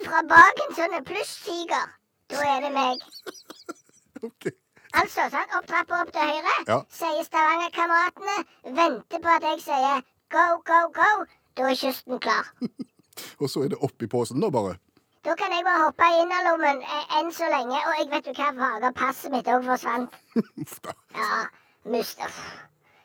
fra 0.05 0.23
bak 0.29 0.61
en 0.69 0.75
sånn 0.77 1.05
plusstiger, 1.05 1.87
da 2.31 2.37
er 2.55 2.61
det 2.67 2.73
meg. 2.75 2.99
Ok. 4.23 4.51
Altså, 4.93 5.29
sant? 5.31 5.53
opp 5.57 5.67
trappa 5.71 6.01
opp 6.03 6.11
til 6.13 6.21
høyre, 6.21 6.55
Ja. 6.69 6.81
sier 6.91 7.25
Stavanger-kameratene. 7.25 8.37
Venter 8.65 9.19
på 9.23 9.29
at 9.37 9.43
jeg 9.43 9.61
sier 9.65 10.03
go, 10.31 10.47
go, 10.67 10.81
go. 11.01 11.11
Da 11.57 11.63
er 11.71 11.75
kysten 11.75 12.19
klar. 12.21 12.51
Og 13.41 13.51
så 13.51 13.65
er 13.65 13.69
det 13.69 13.79
oppi 13.83 14.07
posen, 14.07 14.41
da, 14.41 14.51
bare. 14.51 14.79
Da 15.25 15.35
kan 15.37 15.53
jeg 15.53 15.65
bare 15.67 15.83
hoppe 15.85 16.07
i 16.17 16.21
av 16.25 16.47
lommen 16.49 16.81
enn 17.19 17.31
så 17.37 17.49
lenge. 17.53 17.77
Og 17.77 17.99
jeg 17.99 18.09
vet 18.15 18.27
jo 18.31 18.33
hva 18.39 18.51
fager, 18.57 18.93
passet 18.97 19.33
mitt 19.35 19.51
òg 19.53 19.67
forsvant. 19.69 20.15
Ja, 21.21 21.45
Mustaf. 21.91 22.37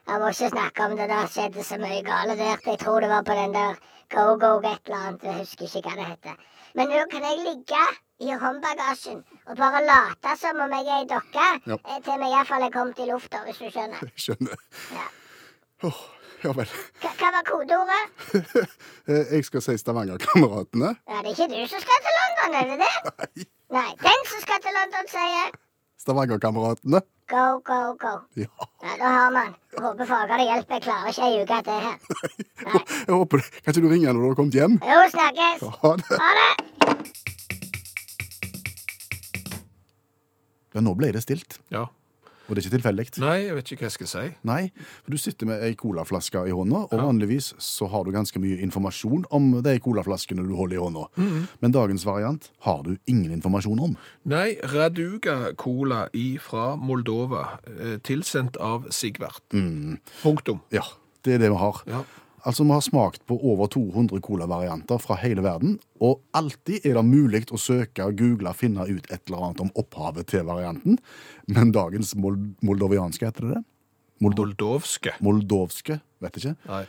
Jeg 0.08 0.22
må 0.22 0.30
ikke 0.30 0.50
snakke 0.54 0.86
om 0.86 0.94
det 1.00 1.08
der 1.10 1.28
skjedde 1.34 1.64
så 1.66 1.78
mye 1.82 2.04
gale 2.06 2.36
der. 2.40 2.60
Jeg 2.66 2.80
tror 2.80 3.02
det 3.02 3.10
var 3.10 3.24
på 3.28 3.36
den 3.36 3.54
der 3.56 3.76
go-go 4.14 4.52
et 4.62 4.86
eller 4.86 4.98
annet. 5.10 5.24
Jeg 5.26 5.40
husker 5.42 5.66
ikke 5.66 5.82
hva 5.90 5.96
det 6.00 6.08
heter. 6.12 6.36
Men 6.76 6.92
nå 6.94 7.04
kan 7.12 7.24
jeg 7.26 7.40
ligge 7.42 7.84
i 8.22 8.32
håndbagasjen 8.44 9.24
og 9.48 9.58
bare 9.60 9.82
late 9.88 10.36
som 10.40 10.60
om 10.64 10.76
jeg 10.78 10.88
er 10.88 11.02
ei 11.02 11.08
dokke, 11.10 11.48
Ja. 11.72 11.78
eh, 11.90 12.02
til 12.06 12.20
vi 12.22 12.30
iallfall 12.32 12.64
er 12.68 12.72
kommet 12.76 13.00
i 13.00 13.08
lufta, 13.12 13.42
hvis 13.48 13.58
du 13.64 13.68
skjønner. 13.72 14.00
Jeg 14.04 14.24
skjønner. 14.28 14.62
Ja. 14.94 15.08
Åh, 15.90 16.02
ja 16.46 16.52
vel. 16.56 16.70
Hva, 17.02 17.30
var 17.36 17.44
kodeordet? 17.48 18.04
Eh, 19.06 19.28
Jeg 19.36 19.46
skal 19.46 19.62
si 19.62 19.76
Stavangerkameratene. 19.78 20.96
Ja, 21.06 21.20
det 21.22 21.30
er 21.30 21.34
ikke 21.36 21.46
du 21.52 21.60
som 21.70 21.82
skal 21.84 22.00
til 22.06 22.16
London, 22.18 22.56
er 22.58 22.72
det 22.72 22.78
det? 22.82 22.94
Nei. 23.20 23.46
Nei, 23.76 23.90
den 24.02 24.24
som 24.32 24.40
skal 24.42 24.62
til 24.64 24.74
London, 24.78 25.06
sier 25.12 25.52
Stavangerkameratene. 26.02 27.02
go, 27.30 27.44
go, 27.66 27.78
go. 28.02 28.14
Ja. 28.38 28.50
Ja, 28.86 28.96
da 29.02 29.12
har 29.18 29.30
man. 29.34 29.54
Håper 29.82 30.06
fagene 30.10 30.38
det 30.42 30.48
hjelper. 30.50 30.74
Jeg 30.76 30.84
klarer 30.86 31.10
ikke 31.14 31.26
ei 31.26 31.44
uke 31.44 31.60
til 31.66 31.80
her. 31.86 31.98
Nei, 32.66 32.82
Jeg 33.08 33.14
håper 33.16 33.42
det. 33.42 33.48
Kan 33.62 33.74
ikke 33.74 33.86
du 33.86 33.90
ringe 33.94 34.14
når 34.14 34.22
du 34.22 34.28
har 34.32 34.38
kommet 34.42 34.58
hjem? 34.60 34.76
Jo, 34.86 35.00
snakkes. 35.14 35.66
Ha 35.82 35.94
det. 36.02 36.20
Ha 36.22 36.30
det. 36.42 36.52
Ja, 40.76 40.82
nå 40.84 40.92
ble 41.00 41.14
det 41.16 41.22
stilt. 41.24 41.60
Ja. 41.72 41.86
Og 42.46 42.56
det 42.56 42.62
er 42.62 42.66
ikke 42.66 42.76
tilfeldig. 42.78 43.06
Nei, 43.24 43.38
jeg 43.46 43.58
vet 43.58 43.72
ikke 43.74 43.86
hva 43.86 43.90
jeg 43.90 43.96
skal 43.96 44.10
si. 44.12 44.26
Nei, 44.48 44.60
for 45.04 45.16
du 45.16 45.22
sitter 45.22 45.50
med 45.50 45.64
ei 45.66 45.76
colaflaske 45.80 46.44
i 46.50 46.54
hånda, 46.56 46.84
og 46.90 47.02
vanligvis 47.02 47.54
så 47.62 47.90
har 47.92 48.06
du 48.06 48.14
ganske 48.16 48.42
mye 48.42 48.60
informasjon 48.66 49.26
om 49.36 49.50
de 49.66 49.78
colaflaskene 49.84 50.46
du 50.46 50.54
holder 50.58 50.78
i 50.80 50.84
hånda. 50.84 51.06
Men 51.64 51.76
dagens 51.76 52.06
variant 52.08 52.50
har 52.68 52.84
du 52.86 52.96
ingen 53.10 53.34
informasjon 53.38 53.82
om. 53.90 53.96
Nei, 54.30 54.58
Raduga 54.74 55.54
Cola 55.58 56.06
fra 56.42 56.76
Moldova, 56.76 57.60
eh, 57.66 57.98
tilsendt 58.04 58.58
av 58.58 58.90
Sigvart. 58.92 59.42
Punktum. 60.22 60.62
Ja, 60.72 60.84
det 61.24 61.36
er 61.36 61.44
det 61.46 61.52
vi 61.52 61.58
har. 61.58 61.82
Ja. 61.90 62.04
Altså, 62.46 62.64
Vi 62.64 62.72
har 62.72 62.82
smakt 62.82 63.26
på 63.26 63.38
over 63.42 63.68
200 63.68 64.22
colavarianter 64.22 65.00
fra 65.02 65.16
hele 65.18 65.42
verden, 65.42 65.80
og 66.00 66.22
alltid 66.38 66.86
er 66.86 66.94
det 67.00 67.06
mulig 67.06 67.42
å 67.50 67.58
søke, 67.58 68.06
google, 68.14 68.54
finne 68.54 68.86
ut 68.86 69.10
et 69.10 69.22
eller 69.26 69.48
annet 69.48 69.64
om 69.66 69.72
opphavet 69.76 70.28
til 70.30 70.46
varianten. 70.46 71.00
Men 71.48 71.74
dagens 71.74 72.14
mol 72.16 72.38
moldovianske, 72.62 73.26
heter 73.26 73.48
det 73.48 73.56
det? 73.56 73.64
Moldo 74.22 74.46
Moldovske. 74.46 75.12
moldovske, 75.26 76.00
vet 76.24 76.38
ikke. 76.40 76.56
Nei. 76.70 76.86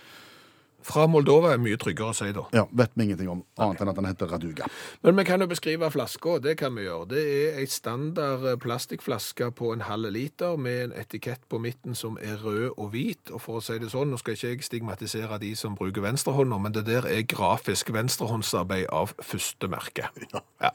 Fra 0.86 1.06
Moldova 1.10 1.50
er 1.50 1.58
mye 1.58 1.78
tryggere 1.82 2.12
å 2.12 2.14
si, 2.14 2.28
da. 2.34 2.44
Ja, 2.54 2.62
Vet 2.78 2.92
vi 2.94 3.06
ingenting 3.08 3.30
om, 3.32 3.40
annet 3.58 3.80
enn 3.82 3.90
at 3.90 3.96
den 3.98 4.06
heter 4.06 4.30
Raduga. 4.30 4.68
Men 5.02 5.16
vi 5.18 5.24
kan 5.26 5.42
jo 5.42 5.48
beskrive 5.50 5.88
flaska, 5.90 6.36
det 6.44 6.54
kan 6.60 6.76
vi 6.78 6.84
gjøre. 6.84 7.08
Det 7.10 7.22
er 7.26 7.58
ei 7.58 7.66
standard 7.70 8.44
eh, 8.46 8.58
plastikkflaske 8.62 9.48
på 9.58 9.72
en 9.74 9.82
halv 9.88 10.12
liter 10.14 10.54
med 10.60 10.84
en 10.84 10.94
etikett 11.00 11.42
på 11.50 11.58
midten 11.62 11.98
som 11.98 12.20
er 12.22 12.38
rød 12.44 12.76
og 12.76 12.92
hvit. 12.94 13.32
Og 13.34 13.42
for 13.42 13.58
å 13.58 13.64
si 13.66 13.80
det 13.82 13.90
sånn, 13.90 14.12
nå 14.14 14.20
skal 14.22 14.36
ikke 14.38 14.52
jeg 14.54 14.66
stigmatisere 14.68 15.40
de 15.42 15.50
som 15.58 15.74
bruker 15.78 16.04
venstrehånda, 16.06 16.60
men 16.62 16.76
det 16.76 16.84
der 16.86 17.08
er 17.10 17.26
grafisk 17.26 17.90
venstrehåndsarbeid 17.96 18.86
av 18.94 19.16
første 19.22 19.70
merke. 19.72 20.10
Ja. 20.62 20.70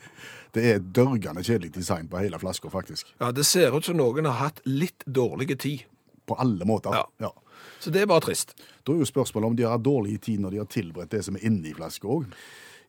Det 0.53 0.61
er 0.67 0.81
dørgende 0.83 1.41
kjedelig 1.47 1.71
design 1.73 2.09
på 2.11 2.19
hele 2.19 2.37
flaska, 2.39 2.69
faktisk. 2.69 3.07
ja, 3.21 3.31
det 3.31 3.45
ser 3.47 3.71
ut 3.73 3.87
som 3.87 3.95
noen 3.97 4.27
har 4.27 4.37
hatt 4.41 4.59
litt 4.67 5.05
dårlig 5.07 5.55
tid. 5.63 5.85
På 6.27 6.35
alle 6.39 6.67
måter. 6.67 6.93
Ja. 6.99 7.05
Ja. 7.23 7.31
Så 7.79 7.91
det 7.93 8.01
er 8.03 8.09
bare 8.11 8.21
trist. 8.27 8.55
Da 8.85 8.93
er 8.93 8.99
jo 9.03 9.05
spørsmålet 9.09 9.47
om 9.51 9.55
de 9.55 9.63
har 9.69 9.77
dårlig 9.81 10.19
tid 10.21 10.39
når 10.43 10.51
de 10.51 10.57
har 10.61 10.69
tilberedt 10.69 11.09
det 11.15 11.23
som 11.25 11.35
er 11.35 11.45
inni 11.47 11.73
flaska 11.77 12.07
òg. 12.07 12.25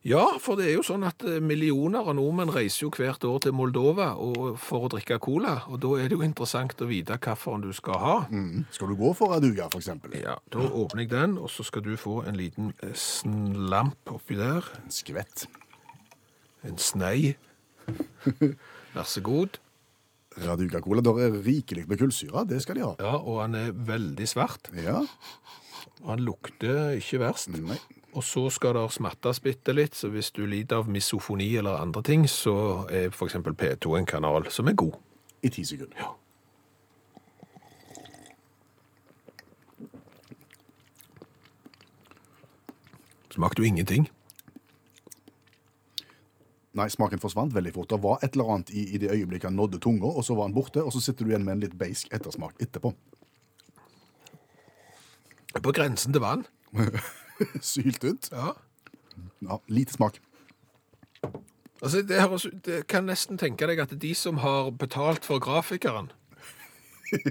Ja, 0.03 0.25
for 0.43 0.59
det 0.59 0.65
er 0.67 0.73
jo 0.75 0.81
sånn 0.83 1.05
at 1.07 1.23
eh, 1.23 1.37
millioner 1.39 2.03
av 2.03 2.17
nordmenn 2.17 2.49
reiser 2.51 2.83
jo 2.83 2.89
hvert 2.91 3.23
år 3.23 3.37
til 3.45 3.53
Moldova 3.55 4.09
og- 4.19 4.57
for 4.59 4.83
å 4.83 4.89
drikke 4.91 5.15
cola, 5.23 5.61
og 5.71 5.79
da 5.79 5.93
er 5.95 6.09
det 6.09 6.17
jo 6.17 6.25
interessant 6.25 6.75
å 6.83 6.87
vite 6.89 7.15
hvilken 7.17 7.61
du 7.63 7.71
skal 7.71 7.99
ha. 8.01 8.15
Skal 8.75 8.89
du 8.91 8.95
gå 8.99 9.13
for 9.15 9.31
Aduga, 9.37 9.69
eksempel? 9.71 10.17
Ja, 10.19 10.35
da 10.51 10.59
åpner 10.59 11.05
jeg 11.05 11.09
den, 11.13 11.37
og 11.37 11.47
så 11.49 11.63
skal 11.63 11.81
du 11.87 11.95
få 11.95 12.27
en 12.27 12.35
liten 12.35 12.73
eh, 12.83 12.91
slamp 12.93 13.95
oppi 14.11 14.35
der. 14.35 14.67
En 14.83 14.91
skvett. 14.91 15.47
En 16.67 16.75
snei. 16.77 17.37
Vær 18.93 19.07
så 19.07 19.21
god. 19.23 19.57
Raduga 20.41 20.81
Cola. 20.81 21.03
Det 21.05 21.13
er 21.27 21.35
rikelig 21.45 21.87
med 21.89 21.99
kullsyre, 22.01 22.45
det 22.49 22.61
skal 22.63 22.79
de 22.79 22.85
ha. 22.85 22.93
Ja, 23.01 23.17
og 23.19 23.41
han 23.43 23.57
er 23.59 23.73
veldig 23.73 24.27
svart. 24.29 24.71
Ja. 24.77 25.03
Han 26.07 26.23
lukter 26.25 26.95
ikke 26.97 27.21
verst. 27.23 27.53
Nei. 27.53 27.77
Og 28.13 28.23
så 28.25 28.45
skal 28.53 28.75
det 28.77 28.83
smattes 28.93 29.39
bitte 29.41 29.73
litt, 29.73 29.95
så 29.97 30.09
hvis 30.13 30.29
du 30.35 30.43
lider 30.45 30.83
av 30.83 30.89
misofoni 30.91 31.49
eller 31.57 31.81
andre 31.81 32.03
ting, 32.05 32.27
så 32.29 32.85
er 32.93 33.09
eksempel 33.09 33.55
P2 33.57 33.97
en 33.97 34.09
kanal 34.09 34.49
som 34.53 34.69
er 34.69 34.77
god. 34.77 34.99
I 35.43 35.49
ti 35.51 35.65
sekunder. 35.67 35.97
Ja. 35.97 36.13
Smakte 43.33 43.63
jo 43.63 43.67
ingenting. 43.67 44.05
Nei, 46.73 46.87
smaken 46.89 47.21
forsvant 47.21 47.53
veldig 47.53 47.73
fort. 47.75 47.91
Det 47.91 47.99
var 48.01 48.23
et 48.25 48.33
eller 48.33 48.49
annet 48.55 48.71
i, 48.73 48.87
i 48.95 49.01
det 49.01 49.11
øyeblikket 49.13 49.51
han 49.51 49.57
nådde 49.59 49.79
tunga, 49.83 50.09
og 50.09 50.25
så 50.25 50.33
var 50.37 50.47
han 50.49 50.55
borte, 50.55 50.81
og 50.81 50.93
så 50.93 51.01
sitter 51.05 51.25
du 51.25 51.33
igjen 51.33 51.45
med 51.45 51.57
en 51.57 51.65
litt 51.67 51.75
beisk 51.77 52.09
ettersmak 52.15 52.57
etterpå. 52.63 52.93
På 55.53 55.73
grensen 55.75 56.15
til 56.15 56.23
vann. 56.23 56.47
Sylt 57.61 58.03
ut. 58.03 58.31
Ja. 58.33 58.55
Ja, 59.43 59.59
lite 59.67 59.93
smak. 59.93 60.17
Altså, 61.83 62.01
det, 62.01 62.21
høres, 62.21 62.47
det 62.65 62.87
kan 62.89 63.05
nesten 63.05 63.37
tenke 63.37 63.67
deg 63.69 63.83
at 63.83 63.93
de 64.01 64.13
som 64.17 64.39
har 64.41 64.71
betalt 64.71 65.27
for 65.27 65.43
grafikeren, 65.43 66.09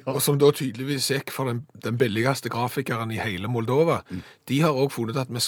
og 0.07 0.21
som 0.23 0.39
da 0.39 0.51
tydeligvis 0.55 1.11
gikk 1.12 1.31
for 1.35 1.51
den, 1.51 1.62
den 1.85 1.97
billigste 2.01 2.49
grafikeren 2.53 3.11
i 3.15 3.21
hele 3.23 3.49
Moldova, 3.49 4.01
de 4.49 4.61
har 4.62 4.73
også 4.73 4.97
funnet 5.01 5.17
at 5.23 5.29
vi, 5.33 5.41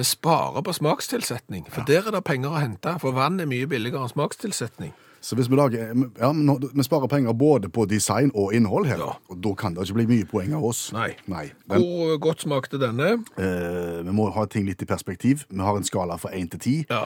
vi 0.00 0.02
sparer 0.06 0.62
på 0.66 0.72
smakstilsetning, 0.76 1.66
for 1.70 1.82
der 1.88 2.06
er 2.06 2.16
det 2.16 2.24
penger 2.24 2.50
å 2.56 2.60
hente, 2.62 2.96
for 3.02 3.12
vann 3.16 3.40
er 3.40 3.46
mye 3.50 3.66
billigere 3.70 4.02
enn 4.04 4.12
smakstilsetning. 4.12 4.92
Så 5.20 5.36
hvis 5.36 5.50
vi 5.52 5.56
lager 5.58 5.90
Ja, 6.16 6.30
vi 6.32 6.82
sparer 6.86 7.10
penger 7.12 7.34
både 7.36 7.68
på 7.68 7.84
design 7.84 8.30
og 8.34 8.54
innhold 8.56 8.86
her, 8.88 8.96
Ja. 9.02 9.10
og 9.28 9.42
da 9.44 9.50
kan 9.54 9.74
det 9.76 9.84
ikke 9.84 9.98
bli 9.98 10.06
mye 10.08 10.24
poeng 10.30 10.54
av 10.56 10.64
oss. 10.64 10.92
Nei. 10.96 11.10
Nei. 11.28 11.50
Men 11.68 11.82
Hvor 11.84 12.16
godt 12.24 12.40
smakte 12.46 12.80
denne? 12.80 13.10
eh, 13.36 14.00
vi 14.06 14.14
må 14.16 14.30
ha 14.32 14.46
ting 14.46 14.64
litt 14.64 14.80
i 14.80 14.86
perspektiv. 14.88 15.44
Vi 15.50 15.60
har 15.60 15.76
en 15.76 15.84
skala 15.84 16.16
fra 16.16 16.30
én 16.32 16.48
til 16.50 16.58
ti. 16.60 16.76
Ja. 16.88 17.04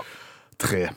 Tre. 0.62 0.90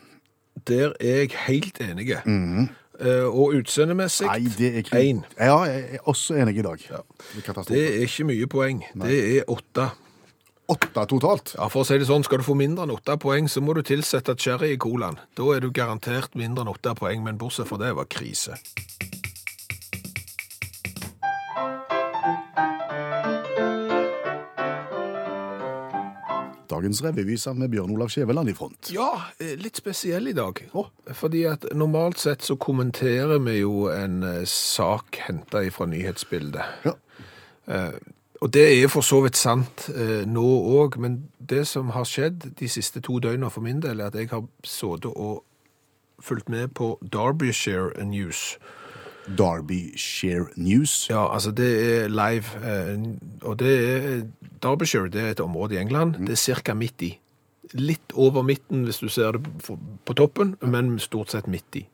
Der 0.68 0.94
er 1.00 1.24
jeg 1.26 1.32
helt 1.48 1.80
enig. 1.82 2.12
Eh, 2.12 2.68
og 3.00 3.54
utseendemessig 3.60 4.26
Nei, 4.26 4.40
det 4.58 4.72
er 4.72 4.82
ikke 4.82 5.02
én. 5.04 5.22
Ja, 5.38 5.60
jeg 5.70 6.00
er 6.00 6.10
også 6.10 6.38
enig 6.42 6.58
i 6.58 6.66
dag. 6.66 6.82
Det 6.82 7.44
er. 7.46 7.64
Det 7.70 7.84
er 7.86 8.04
ikke 8.08 8.28
mye 8.32 8.48
poeng. 8.50 8.84
Det 8.98 9.18
er 9.38 9.52
åtte. 9.54 9.90
Åtte 10.68 11.06
totalt. 11.08 11.54
Ja, 11.56 11.70
For 11.72 11.86
å 11.86 11.88
si 11.88 11.96
det 12.00 12.10
sånn, 12.10 12.26
skal 12.28 12.42
du 12.42 12.48
få 12.48 12.56
mindre 12.60 12.84
enn 12.84 12.92
åtte 12.92 13.16
poeng, 13.22 13.48
så 13.48 13.62
må 13.64 13.76
du 13.78 13.84
tilsette 13.88 14.36
cherry 14.36 14.74
i 14.76 14.82
colaen. 14.82 15.16
Da 15.38 15.46
er 15.56 15.64
du 15.64 15.70
garantert 15.72 16.36
mindre 16.36 16.66
enn 16.66 16.74
åtte 16.74 16.92
poeng, 16.98 17.24
men 17.24 17.40
bortsett 17.40 17.70
fra 17.70 17.80
det 17.80 17.94
var 17.96 18.10
krise. 18.12 18.58
Dagens 26.78 27.00
revyvise 27.02 27.54
med 27.58 27.72
Bjørn 27.74 27.96
Olav 27.96 28.12
Skjæveland 28.14 28.52
i 28.52 28.54
front. 28.54 28.92
Ja, 28.94 29.10
eh, 29.40 29.56
litt 29.58 29.80
spesiell 29.80 30.28
i 30.30 30.34
dag. 30.38 30.62
Oh. 30.78 30.92
Fordi 31.10 31.42
at 31.50 31.66
normalt 31.74 32.20
sett 32.22 32.46
så 32.46 32.54
kommenterer 32.56 33.40
vi 33.42 33.56
jo 33.64 33.88
en 33.90 34.22
eh, 34.24 34.44
sak 34.46 35.18
henta 35.26 35.64
fra 35.74 35.90
nyhetsbildet. 35.90 36.86
Ja. 36.86 36.94
Og 38.42 38.54
det 38.54 38.84
er 38.84 38.88
for 38.88 39.02
så 39.02 39.24
vidt 39.26 39.38
sant 39.40 39.88
eh, 39.90 40.22
nå 40.30 40.46
òg, 40.78 41.00
men 41.02 41.18
det 41.40 41.66
som 41.68 41.90
har 41.96 42.06
skjedd 42.06 42.52
de 42.60 42.70
siste 42.70 43.02
to 43.02 43.18
døgna 43.20 43.50
for 43.50 43.66
min 43.66 43.82
del, 43.82 44.00
er 44.00 44.12
at 44.12 44.20
jeg 44.20 44.30
har 44.30 44.46
sittet 44.64 45.10
og 45.10 45.42
fulgt 46.22 46.50
med 46.50 46.76
på 46.78 47.00
Derbyshire 47.02 48.06
News. 48.06 48.60
Derbyshire 49.38 50.48
News. 50.56 51.08
Ja, 51.10 51.26
altså 51.34 51.52
det 51.52 51.70
er 52.04 52.08
live, 52.08 52.46
eh, 52.64 53.00
og 53.42 53.60
det 53.60 53.74
er 53.90 54.22
Derbyshire, 54.64 55.10
det 55.10 55.22
er 55.22 55.30
et 55.36 55.40
område 55.44 55.76
i 55.76 55.82
England. 55.82 56.14
Det 56.28 56.38
er 56.50 56.62
ca. 56.64 56.74
midt 56.74 57.02
i. 57.02 57.20
Litt 57.74 58.14
over 58.16 58.42
midten 58.48 58.86
hvis 58.88 59.00
du 59.04 59.10
ser 59.12 59.32
det 59.36 59.42
på, 60.06 60.14
toppen, 60.16 60.56
men 60.62 61.00
stort 61.04 61.32
sett 61.32 61.48
midt 61.48 61.76
i. 61.76 61.86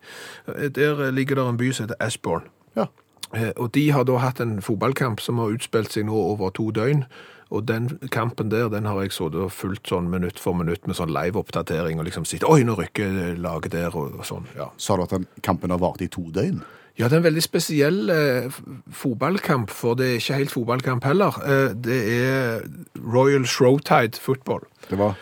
Eh, 0.47 0.69
Der 0.69 1.11
ligger 1.11 1.35
det 1.35 1.47
en 1.49 1.57
by 1.57 1.71
som 1.73 1.87
heter 1.87 1.99
Ashbourne. 1.99 2.45
Ja. 2.75 2.85
Eh, 3.33 3.51
Og 3.57 3.71
de 3.73 3.89
har 3.91 4.03
da 4.03 4.17
hatt 4.17 4.39
en 4.39 4.61
fotballkamp 4.61 5.19
som 5.19 5.37
har 5.37 5.49
utspilt 5.49 5.91
seg 5.91 6.05
nå 6.05 6.13
over 6.13 6.49
to 6.51 6.71
døgn. 6.71 7.05
Og 7.53 7.67
den 7.67 7.99
kampen 8.09 8.49
der, 8.49 8.69
den 8.69 8.85
har 8.85 9.01
jeg 9.01 9.11
sittet 9.11 9.35
og 9.35 9.51
fulgt 9.51 9.87
sånn 9.87 10.07
minutt 10.09 10.39
for 10.39 10.53
minutt 10.57 10.87
med 10.87 10.95
sånn 10.95 11.11
live-oppdatering 11.13 11.99
og 11.99 12.05
liksom 12.05 12.25
sett, 12.25 12.43
oi, 12.43 12.63
nå 12.63 12.73
rykker 12.79 13.35
laget 13.37 13.71
der 13.71 13.93
og 13.95 14.23
sånn, 14.25 14.47
ja. 14.57 14.71
Sa 14.77 14.95
du 14.97 15.03
at 15.03 15.09
den 15.13 15.27
kampen 15.45 15.69
har 15.69 15.77
vart 15.77 16.01
i 16.01 16.07
to 16.07 16.23
døgn? 16.33 16.63
Ja, 16.99 17.07
det 17.09 17.13
er 17.13 17.21
en 17.23 17.25
veldig 17.25 17.41
spesiell 17.41 18.09
eh, 18.13 18.53
fotballkamp, 18.93 19.71
for 19.73 19.97
det 19.97 20.07
er 20.07 20.19
ikke 20.19 20.37
helt 20.37 20.51
fotballkamp 20.53 21.03
heller. 21.09 21.39
Eh, 21.41 21.71
det 21.73 22.01
er 22.13 22.67
Royal 23.01 23.47
Shrovetide 23.49 24.21
Football. 24.21 24.61
Det 24.89 24.99
var 24.99 25.17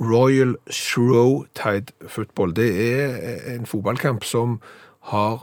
Royal 0.00 0.54
Shrovetide 0.70 1.92
Football, 2.06 2.54
det 2.56 2.68
er 3.00 3.18
eh, 3.18 3.54
en 3.54 3.66
fotballkamp 3.66 4.24
som 4.24 4.60
har 5.10 5.42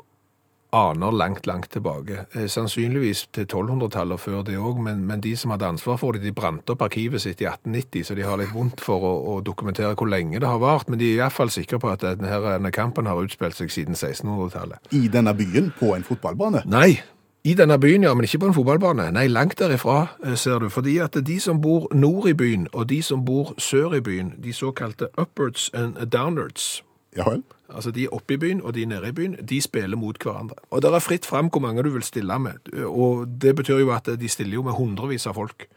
aner 0.75 1.11
langt, 1.11 1.45
langt 1.47 1.69
tilbake. 1.71 2.25
Eh, 2.33 2.47
Sannsynligvis 2.47 3.27
til 3.33 3.45
1200-tallet 3.45 4.19
før 4.19 4.41
det 4.43 4.57
òg, 4.57 4.81
men, 4.83 5.05
men 5.07 5.23
de 5.23 5.35
som 5.37 5.53
hadde 5.53 5.67
ansvar 5.67 5.97
for 6.01 6.15
det, 6.15 6.23
de 6.25 6.33
brant 6.35 6.69
opp 6.69 6.83
arkivet 6.85 7.21
sitt 7.21 7.41
i 7.41 7.47
1890, 7.49 8.03
så 8.03 8.17
de 8.17 8.27
har 8.27 8.39
litt 8.41 8.53
vondt 8.53 8.83
for 8.83 9.03
å, 9.05 9.13
å 9.35 9.39
dokumentere 9.45 9.95
hvor 9.95 10.11
lenge 10.11 10.39
det 10.39 10.49
har 10.49 10.61
vart. 10.63 10.89
Men 10.89 10.99
de 10.99 11.13
er 11.13 11.23
iallfall 11.23 11.53
sikre 11.53 11.79
på 11.79 11.91
at 11.93 12.03
denne, 12.03 12.39
denne 12.49 12.71
kampen 12.75 13.09
har 13.09 13.21
utspilt 13.21 13.57
seg 13.57 13.71
siden 13.71 13.95
1600-tallet. 13.95 14.91
i 14.91 15.07
denne 15.07 15.35
byen, 15.37 15.71
på 15.79 15.95
en 15.95 16.03
fotballbane. 16.03 16.65
Nei, 16.69 16.97
i 17.45 17.53
denne 17.53 17.77
byen, 17.79 18.03
ja, 18.03 18.13
men 18.13 18.25
ikke 18.25 18.39
på 18.41 18.47
en 18.49 18.53
fotballbane. 18.57 19.11
Nei, 19.13 19.27
langt 19.27 19.59
derifra, 19.59 20.07
eh, 20.25 20.35
ser 20.35 20.59
du. 20.59 20.69
Fordi 20.69 20.97
at 20.97 21.17
de 21.25 21.39
som 21.39 21.61
bor 21.61 21.87
nord 21.93 22.27
i 22.27 22.33
byen, 22.33 22.67
og 22.73 22.89
de 22.89 23.01
som 23.01 23.25
bor 23.25 23.53
sør 23.57 23.93
i 23.93 24.01
byen, 24.01 24.33
de 24.43 24.53
såkalte 24.53 25.07
upwards 25.17 25.69
and 25.73 25.93
downwards, 26.09 26.83
Ja 27.15 27.29
vel? 27.29 27.43
altså 27.69 27.91
de 27.91 28.07
oppe 28.07 28.33
i 28.33 28.37
byen 28.37 28.61
og 28.61 28.75
de 28.75 28.85
nede 28.85 29.09
i 29.09 29.15
byen, 29.15 29.37
de 29.49 29.61
spiller 29.61 29.97
mot 29.97 30.23
hverandre. 30.23 30.55
Og 30.69 30.81
det 30.81 30.91
er 30.93 31.03
fritt 31.03 31.25
frem 31.25 31.49
hvor 31.49 31.63
mange 31.63 31.83
du 31.83 31.89
vil 31.89 32.03
stille 32.03 32.39
med. 32.39 32.73
Og 32.85 33.27
det 33.41 33.55
betyr 33.55 33.81
jo 33.83 33.91
at 33.95 34.09
de 34.19 34.29
stiller 34.29 34.59
jo 34.59 34.63
med 34.63 34.77
hundrevis 34.77 35.27
av 35.27 35.33
folk. 35.39 35.67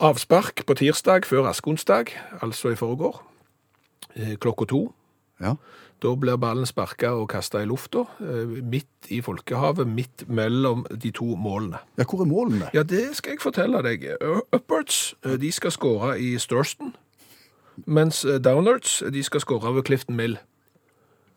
Avspark 0.00 0.62
på 0.66 0.74
tirsdag 0.78 1.26
før 1.26 1.48
askonsdag, 1.50 2.14
altså 2.42 2.70
i 2.70 2.78
forgår, 2.78 3.22
eh, 4.14 4.36
klokka 4.38 4.64
to. 4.64 4.92
Ja. 5.40 5.56
Da 6.02 6.14
blir 6.14 6.36
ballen 6.36 6.66
sparka 6.66 7.10
og 7.10 7.28
kasta 7.28 7.58
i 7.58 7.66
lufta, 7.66 8.04
eh, 8.20 8.62
midt 8.62 9.10
i 9.10 9.20
folkehavet, 9.20 9.86
midt 9.86 10.28
mellom 10.28 10.86
de 11.02 11.10
to 11.10 11.34
målene. 11.34 11.78
ja, 11.98 12.04
hvor 12.04 12.20
er 12.20 12.24
målene? 12.24 12.70
Ja, 12.74 12.82
det 12.82 13.16
skal 13.16 13.30
jeg 13.30 13.40
fortelle 13.40 13.82
deg. 13.82 14.06
Upwards 14.52 15.14
eh, 15.24 15.36
de 15.36 15.52
skal 15.52 15.70
skåre 15.70 16.20
i 16.20 16.38
Sturston, 16.38 16.94
mens 17.86 18.24
eh, 18.24 18.38
de 19.12 19.22
skal 19.22 19.40
skåre 19.40 19.74
ved 19.74 19.84
Clifton 19.84 20.16
Mill. 20.16 20.38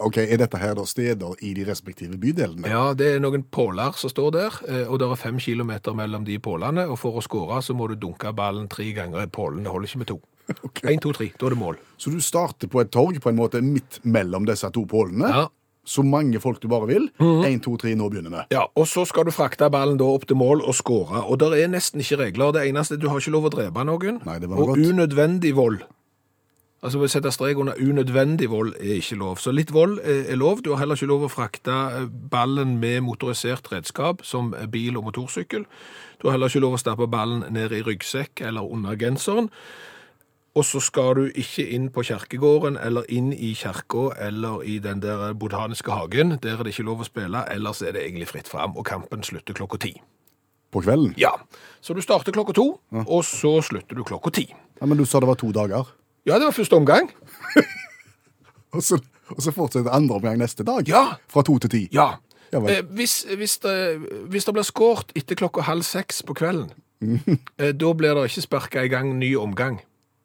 Ok, 0.02 0.18
Er 0.18 0.38
dette 0.42 0.58
her 0.58 0.74
da 0.76 0.84
steder 0.90 1.36
i 1.46 1.54
de 1.54 1.66
respektive 1.68 2.18
bydelene? 2.18 2.68
Ja, 2.68 2.94
det 2.98 3.12
er 3.16 3.20
noen 3.22 3.44
påler 3.44 3.94
som 4.00 4.10
står 4.10 4.32
der, 4.34 4.58
eh, 4.68 4.88
og 4.90 4.98
det 5.00 5.08
er 5.08 5.16
fem 5.16 5.38
kilometer 5.40 5.94
mellom 5.94 6.26
de 6.26 6.40
pålene, 6.40 6.88
og 6.90 6.98
for 7.00 7.20
å 7.20 7.22
skåre 7.22 7.62
så 7.62 7.76
må 7.78 7.88
du 7.92 7.96
dunke 7.96 8.34
ballen 8.34 8.68
tre 8.72 8.88
ganger 8.98 9.22
i 9.22 9.30
pålen. 9.30 9.64
Det 9.64 9.72
holder 9.72 9.88
ikke 9.92 10.02
med 10.02 10.08
to. 10.08 10.20
Én, 10.90 11.00
to, 11.00 11.14
tre. 11.14 11.30
Da 11.38 11.46
er 11.46 11.54
det 11.54 11.62
mål. 11.62 11.78
Så 12.02 12.12
du 12.12 12.20
starter 12.24 12.68
på 12.68 12.82
et 12.82 12.92
torg 12.92 13.22
på 13.22 13.30
en 13.30 13.38
måte 13.38 13.62
midt 13.62 14.02
mellom 14.04 14.48
disse 14.50 14.68
to 14.74 14.86
pålene. 14.90 15.30
Ja. 15.30 15.48
Mhm. 15.48 15.58
Så 15.84 16.04
mange 16.06 16.38
folk 16.38 16.60
du 16.62 16.68
bare 16.70 16.86
vil. 16.86 17.08
Én, 17.20 17.58
to, 17.60 17.72
tre, 17.82 17.96
nå 17.98 18.06
begynner 18.14 18.30
vi. 18.30 18.42
Ja, 18.54 18.68
og 18.78 18.86
så 18.86 19.02
skal 19.10 19.26
du 19.26 19.32
frakte 19.34 19.66
ballen 19.74 19.98
da 19.98 20.06
opp 20.06 20.28
til 20.30 20.38
mål 20.38 20.62
og 20.62 20.76
skåre. 20.78 21.24
Og 21.26 21.40
der 21.42 21.56
er 21.58 21.72
nesten 21.74 22.04
ikke 22.04 22.20
regler. 22.20 22.52
Det 22.54 22.68
eneste, 22.70 23.00
du 23.02 23.08
har 23.10 23.18
ikke 23.18 23.34
lov 23.34 23.48
å 23.50 23.52
drepe 23.56 23.86
noen. 23.90 24.20
Nei, 24.28 24.36
det 24.38 24.50
var 24.52 24.62
og 24.62 24.76
godt. 24.76 24.78
unødvendig 24.92 25.56
vold. 25.58 25.82
Altså 26.82 26.98
å 26.98 27.08
sette 27.12 27.30
strek 27.30 27.60
under 27.62 27.78
unødvendig 27.78 28.48
vold 28.50 28.72
er 28.80 28.96
ikke 28.98 29.20
lov. 29.20 29.38
Så 29.38 29.54
litt 29.54 29.70
vold 29.74 30.00
er 30.02 30.34
lov. 30.40 30.64
Du 30.66 30.72
har 30.74 30.82
heller 30.82 30.98
ikke 30.98 31.12
lov 31.12 31.28
å 31.28 31.30
frakte 31.30 31.76
eh, 32.00 32.08
ballen 32.10 32.80
med 32.82 33.04
motorisert 33.06 33.70
redskap, 33.70 34.24
som 34.26 34.50
bil 34.74 34.98
og 34.98 35.06
motorsykkel. 35.12 35.68
Du 36.18 36.26
har 36.28 36.36
heller 36.38 36.50
ikke 36.50 36.64
lov 36.64 36.80
å 36.80 36.82
stappe 36.82 37.06
ballen 37.12 37.46
ned 37.54 37.76
i 37.78 37.84
ryggsekk 37.86 38.42
eller 38.50 38.66
under 38.66 38.98
genseren. 38.98 39.52
Og 40.58 40.66
så 40.68 40.82
skal 40.84 41.14
du 41.16 41.38
ikke 41.40 41.64
inn 41.72 41.86
på 41.94 42.04
kjerkegården, 42.10 42.76
eller 42.82 43.06
inn 43.14 43.30
i 43.32 43.54
kirka 43.56 44.10
eller 44.20 44.66
i 44.68 44.80
den 44.84 45.00
der 45.06 45.32
botaniske 45.38 45.94
hagen. 45.96 46.36
Der 46.44 46.58
er 46.58 46.66
det 46.66 46.74
ikke 46.74 46.90
lov 46.90 47.06
å 47.06 47.08
spille, 47.08 47.46
ellers 47.54 47.80
er 47.86 47.94
det 47.96 48.04
egentlig 48.04 48.28
fritt 48.34 48.52
fram, 48.52 48.76
og 48.76 48.84
kampen 48.90 49.24
slutter 49.24 49.56
klokka 49.56 49.80
ti. 49.86 49.94
På 50.72 50.82
kvelden. 50.84 51.14
Ja, 51.20 51.32
så 51.84 51.94
du 51.96 52.02
starter 52.04 52.36
klokka 52.36 52.58
to, 52.58 52.68
og 53.06 53.24
så 53.28 53.58
slutter 53.64 53.96
du 53.96 54.04
klokka 54.08 54.34
ti. 54.36 54.50
Ja, 54.82 54.90
Men 54.90 54.98
du 55.00 55.06
sa 55.06 55.22
det 55.22 55.30
var 55.30 55.40
to 55.40 55.54
dager. 55.56 55.88
Ja, 56.26 56.38
det 56.38 56.46
var 56.46 56.56
første 56.56 56.78
omgang. 56.78 57.10
Og 58.76 58.84
så, 58.84 59.02
og 59.28 59.42
så 59.44 59.52
fortsetter 59.52 59.92
andre 59.92 60.16
omgang 60.16 60.38
neste 60.40 60.64
dag. 60.64 60.88
Ja. 60.88 61.18
Fra 61.28 61.42
to 61.44 61.58
til 61.60 61.72
ti. 61.74 61.80
Ja. 61.92 62.14
Ja. 62.54 62.62
Eh, 62.68 62.86
hvis, 62.96 63.26
hvis, 63.36 63.58
det, 63.64 63.74
hvis 64.32 64.48
det 64.48 64.54
blir 64.56 64.64
skåret 64.68 65.12
etter 65.16 65.36
klokka 65.40 65.66
halv 65.68 65.84
seks 65.88 66.22
på 66.24 66.36
kvelden, 66.40 66.72
eh, 67.04 67.72
da 67.76 67.92
blir 67.96 68.16
det 68.16 68.30
ikke 68.30 68.44
sparka 68.46 68.84
i 68.88 68.92
gang 68.92 69.12
ny 69.20 69.34
omgang. 69.40 69.82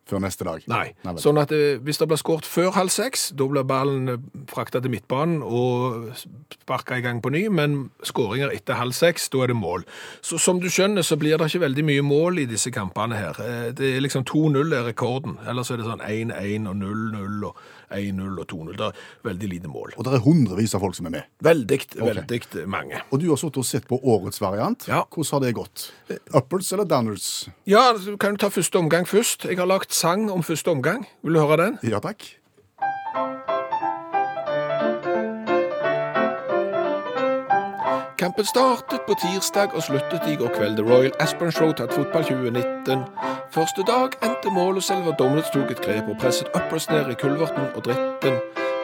Før 0.06 0.20
neste 0.22 0.44
dag. 0.46 0.62
Nei. 0.70 0.92
Nei 1.02 1.16
Sånn 1.18 1.38
at 1.42 1.50
eh, 1.50 1.80
hvis 1.82 1.98
det 1.98 2.06
blir 2.06 2.20
skåret 2.20 2.46
før 2.46 2.68
halv 2.76 2.92
seks, 2.94 3.32
da 3.34 3.48
blir 3.50 3.64
ballen 3.66 4.12
eh, 4.12 4.20
frakta 4.52 4.78
til 4.84 4.92
midtbanen 4.92 5.40
og 5.42 6.12
sparka 6.54 7.00
i 7.00 7.02
gang 7.02 7.18
på 7.24 7.32
ny, 7.34 7.48
men 7.50 7.74
skåringer 8.06 8.54
etter 8.54 8.78
halv 8.78 8.94
seks, 8.94 9.26
da 9.34 9.42
er 9.42 9.50
det 9.50 9.56
mål. 9.58 9.82
Så 10.22 10.38
som 10.38 10.60
du 10.62 10.68
skjønner, 10.70 11.02
så 11.02 11.18
blir 11.18 11.34
det 11.42 11.48
ikke 11.50 11.64
veldig 11.64 11.86
mye 11.90 12.04
mål 12.06 12.38
i 12.44 12.46
disse 12.46 12.70
kampene 12.70 13.18
her. 13.18 13.40
Eh, 13.42 13.72
Det 13.74 13.96
er 13.96 14.04
liksom 14.04 14.22
2-0 14.30 14.76
er 14.78 14.86
rekorden. 14.92 15.40
Ellers 15.46 15.70
er 15.74 15.82
det 15.82 15.88
sånn 15.90 16.06
1-1 16.06 16.70
og 16.70 16.78
0-0 16.78 17.50
og 17.50 17.58
1-0 17.90 18.40
og 18.42 18.46
2-0. 18.50 18.76
Det 18.76 18.86
er 18.88 19.02
veldig 19.28 19.50
lite 19.52 19.70
mål. 19.70 19.94
Og 19.96 20.06
det 20.06 20.14
er 20.16 20.24
hundrevis 20.24 20.74
av 20.76 20.84
folk 20.84 20.96
som 20.98 21.10
er 21.10 21.16
med. 21.18 21.28
Veldig, 21.46 21.80
veldig 22.00 22.64
mange. 22.72 23.02
Og 23.10 23.22
du 23.22 23.28
har 23.30 23.40
sittet 23.40 23.62
og 23.62 23.68
sett 23.68 23.86
på 23.90 24.00
årets 24.02 24.40
variant. 24.42 24.88
Ja. 24.90 25.04
Hvordan 25.10 25.32
har 25.36 25.46
det 25.46 25.54
gått? 25.58 25.86
Upwards 26.32 26.72
eller 26.72 26.88
downwards? 26.88 27.28
Ja, 27.68 27.92
du 27.98 28.16
kan 28.20 28.36
jo 28.36 28.42
ta 28.46 28.50
første 28.52 28.80
omgang 28.80 29.06
først. 29.08 29.46
Jeg 29.48 29.60
har 29.60 29.70
lagt 29.70 29.94
sang 29.94 30.28
om 30.32 30.44
første 30.46 30.72
omgang. 30.72 31.06
Vil 31.22 31.38
du 31.38 31.42
høre 31.42 31.62
den? 31.62 31.78
Ja 31.86 32.02
takk. 32.02 32.24
Kampen 38.26 38.44
startet 38.44 39.00
på 39.06 39.14
tirsdag 39.14 39.74
og 39.74 39.82
sluttet 39.82 40.24
i 40.26 40.34
går 40.34 40.48
kveld. 40.56 40.76
The 40.76 40.84
Royal 40.92 41.12
Aspen 41.22 41.52
Show 41.52 41.70
tatt 41.78 41.92
fotball 41.94 42.24
2019. 42.26 43.04
Første 43.54 43.84
dag 43.86 44.16
endte 44.26 44.50
målet 44.50 44.90
og 44.90 45.06
at 45.12 45.18
Domnitz 45.20 45.52
tok 45.54 45.70
et 45.70 45.82
grep 45.84 46.08
og 46.10 46.18
presset 46.18 46.48
uppers 46.58 46.88
ned 46.90 47.06
i 47.12 47.14
kulverten 47.14 47.70
og 47.76 47.84
dritten. 47.86 48.40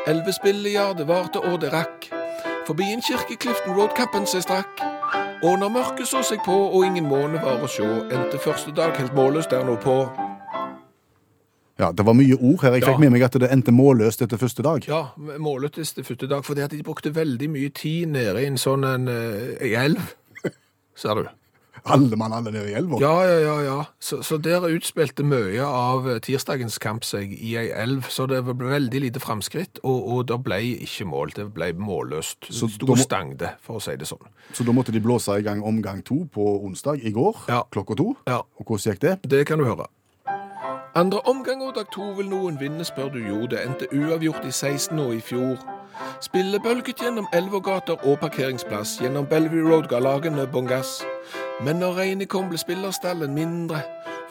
Elleve 0.06 0.32
spillejarder 0.32 1.04
varte 1.10 1.42
og 1.42 1.60
det 1.60 1.72
rakk. 1.72 2.06
Forbi 2.66 2.86
en 2.92 3.02
kirke 3.02 3.34
Clifton 3.34 3.74
Road 3.74 3.96
kampen 3.98 4.30
seg 4.30 4.46
strakk. 4.46 4.84
Og 5.42 5.58
når 5.58 5.74
mørket 5.74 6.06
så 6.06 6.22
seg 6.22 6.38
på 6.46 6.58
og 6.70 6.86
ingen 6.86 7.10
måne 7.10 7.42
var 7.42 7.58
å 7.58 7.66
sjå, 7.66 7.90
endte 8.14 8.38
første 8.38 8.70
dag 8.70 8.94
helt 8.94 9.18
målløst 9.18 9.50
der 9.50 9.66
nordpå. 9.66 10.31
Ja, 11.82 11.90
Det 11.92 12.04
var 12.06 12.14
mye 12.14 12.36
ord 12.38 12.62
her. 12.62 12.76
Jeg 12.76 12.84
fikk 12.86 12.94
Ja. 12.94 12.98
med 13.02 13.10
meg 13.16 13.22
at 13.26 13.32
det 13.42 13.50
endte 13.50 13.72
målløst 13.74 14.22
etter 14.22 14.38
første 14.38 14.62
dag. 14.62 14.84
Ja, 14.86 15.02
målløst 15.18 15.78
etter 15.82 16.06
første 16.06 16.28
dag, 16.30 16.44
fordi 16.46 16.62
at 16.62 16.70
de 16.70 16.82
brukte 16.86 17.10
veldig 17.14 17.48
mye 17.50 17.70
tid 17.74 18.06
nede 18.14 18.38
i 18.42 18.46
en 18.46 18.56
sånn 18.60 18.84
en, 18.86 19.08
en 19.08 19.74
elv, 19.82 20.12
ser 20.94 21.14
du. 21.24 21.28
Alle 21.84 22.14
mann 22.14 22.30
alle 22.36 22.52
nede 22.54 22.68
i 22.70 22.74
elva. 22.78 23.00
Ja, 23.02 23.24
ja, 23.26 23.38
ja, 23.42 23.54
ja. 23.66 23.76
Så, 23.98 24.20
så 24.22 24.36
der 24.38 24.62
utspilte 24.70 25.24
mye 25.26 25.64
av 25.66 26.04
eh, 26.12 26.20
tirsdagens 26.22 26.76
kamp 26.78 27.02
seg 27.02 27.32
i 27.34 27.56
ei 27.58 27.72
elv, 27.74 28.04
så 28.12 28.28
det 28.30 28.38
ble 28.46 28.68
veldig 28.70 29.00
lite 29.08 29.18
framskritt, 29.24 29.80
og, 29.82 30.04
og 30.14 30.26
det 30.30 30.36
ble 30.46 30.60
ikke 30.84 31.08
mål, 31.10 31.32
det 31.34 31.48
ble 31.56 31.72
målløst. 31.74 32.46
Så 32.54 32.68
da 32.78 32.86
må- 32.92 32.98
stangde, 33.02 33.50
for 33.66 33.80
å 33.80 33.82
si 33.82 33.96
det 33.98 34.06
sånn. 34.06 34.22
Så 34.54 34.62
da 34.68 34.70
måtte 34.76 34.92
de 34.94 35.00
blåse 35.02 35.34
i 35.34 35.42
gang 35.42 35.64
omgang 35.66 36.04
to 36.06 36.20
på 36.30 36.46
onsdag 36.62 37.02
i 37.02 37.10
går 37.10 37.48
Ja. 37.50 37.64
klokka 37.72 37.96
to. 37.98 38.12
Ja. 38.30 38.42
Og 38.60 38.62
hvordan 38.68 38.92
gikk 38.94 39.00
det? 39.00 39.16
Det 39.26 39.42
kan 39.50 39.58
du 39.58 39.64
høre. 39.66 39.88
Andre 40.94 41.20
omgang 41.20 41.62
og 41.62 41.74
dag 41.74 41.86
to 41.92 42.02
vil 42.02 42.28
noen 42.28 42.60
vinne, 42.60 42.84
spør 42.84 43.08
du 43.08 43.18
jo. 43.18 43.46
Det 43.46 43.62
endte 43.64 43.88
uavgjort 43.96 44.44
i 44.44 44.50
16 44.50 44.98
og 44.98 45.14
i 45.14 45.20
fjor. 45.20 45.56
Spillet 46.20 46.62
bølget 46.62 47.00
gjennom 47.00 47.28
elvergater 47.32 47.96
og 48.06 48.18
parkeringsplass. 48.18 48.98
Gjennom 49.00 49.26
Bellevue 49.26 49.64
Road 49.70 49.88
ga 49.88 50.02
lagene 50.04 50.44
bånn 50.46 50.68
gass. 50.68 51.00
Men 51.64 51.80
når 51.80 51.96
regnet 51.96 52.28
kom, 52.28 52.50
ble 52.52 52.60
spillerstallen 52.60 53.32
mindre. 53.34 53.80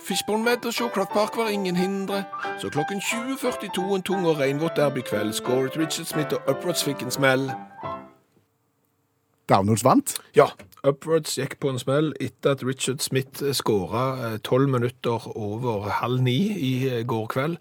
Fishbone 0.05 0.43
Med 0.43 0.65
og 0.65 0.73
Showcraft 0.73 1.09
Park 1.09 1.37
var 1.37 1.49
ingen 1.49 1.75
hindre. 1.75 2.23
Så 2.59 2.69
klokken 2.69 3.01
20.42 3.01 3.95
en 3.95 4.01
tung 4.01 4.25
og 4.25 4.37
regnvåt 4.37 4.77
derbykveld 4.77 5.33
skåret 5.33 5.77
Richard 5.77 6.05
Smith 6.05 6.33
og 6.33 6.41
Uprots 6.49 6.83
fikk 6.83 7.01
en 7.01 7.11
smell. 7.11 7.51
Downwards 9.49 9.83
vant. 9.83 10.15
Ja, 10.35 10.45
Upwards 10.87 11.35
gikk 11.37 11.59
på 11.61 11.69
en 11.69 11.79
smell 11.81 12.09
etter 12.17 12.55
at 12.55 12.63
Richard 12.65 13.03
Smith 13.05 13.43
skåra 13.53 14.37
tolv 14.41 14.71
minutter 14.73 15.27
over 15.35 15.91
halv 15.99 16.23
ni 16.25 16.39
i 16.57 16.73
eh, 16.89 17.03
går 17.05 17.27
kveld. 17.35 17.59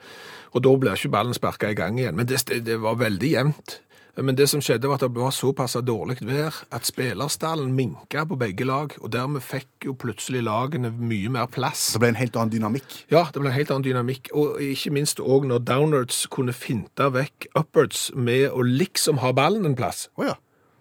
Og 0.56 0.64
da 0.64 0.72
ble 0.80 0.96
ikke 0.96 1.12
ballen 1.12 1.36
sparka 1.36 1.68
i 1.70 1.76
gang 1.76 2.00
igjen. 2.00 2.16
Men 2.16 2.28
det, 2.30 2.40
det 2.64 2.80
var 2.80 2.96
veldig 3.00 3.32
jevnt. 3.34 3.80
Men 4.18 4.36
det 4.36 4.48
som 4.50 4.60
skjedde 4.64 4.88
var 4.90 4.98
at 4.98 5.04
det 5.06 5.20
var 5.22 5.32
såpass 5.32 5.76
dårlig 5.86 6.18
vær 6.26 6.56
at 6.74 6.88
spillerstallen 6.88 7.70
minka 7.76 8.24
på 8.28 8.36
begge 8.40 8.66
lag, 8.66 8.92
og 9.00 9.12
dermed 9.14 9.44
fikk 9.44 9.86
jo 9.86 9.94
plutselig 9.94 10.42
lagene 10.44 10.90
mye 10.90 11.30
mer 11.32 11.46
plass. 11.52 11.92
Det 11.94 12.02
ble 12.02 12.10
en 12.12 12.18
helt 12.18 12.36
annen 12.36 12.52
dynamikk. 12.52 12.98
Ja, 13.12 13.26
det 13.30 13.40
ble 13.40 13.52
en 13.52 13.56
helt 13.56 13.70
annen 13.70 13.86
dynamikk, 13.86 14.32
og 14.34 14.58
ikke 14.64 14.92
minst 14.96 15.22
òg 15.22 15.46
når 15.48 15.64
downwards 15.68 16.24
kunne 16.32 16.56
finte 16.56 17.06
vekk 17.14 17.48
upwards 17.54 18.08
med 18.16 18.50
å 18.50 18.66
liksom 18.66 19.22
ha 19.22 19.32
ballen 19.36 19.68
en 19.68 19.78
plass. 19.78 20.08
Oh, 20.18 20.26
ja. 20.26 20.36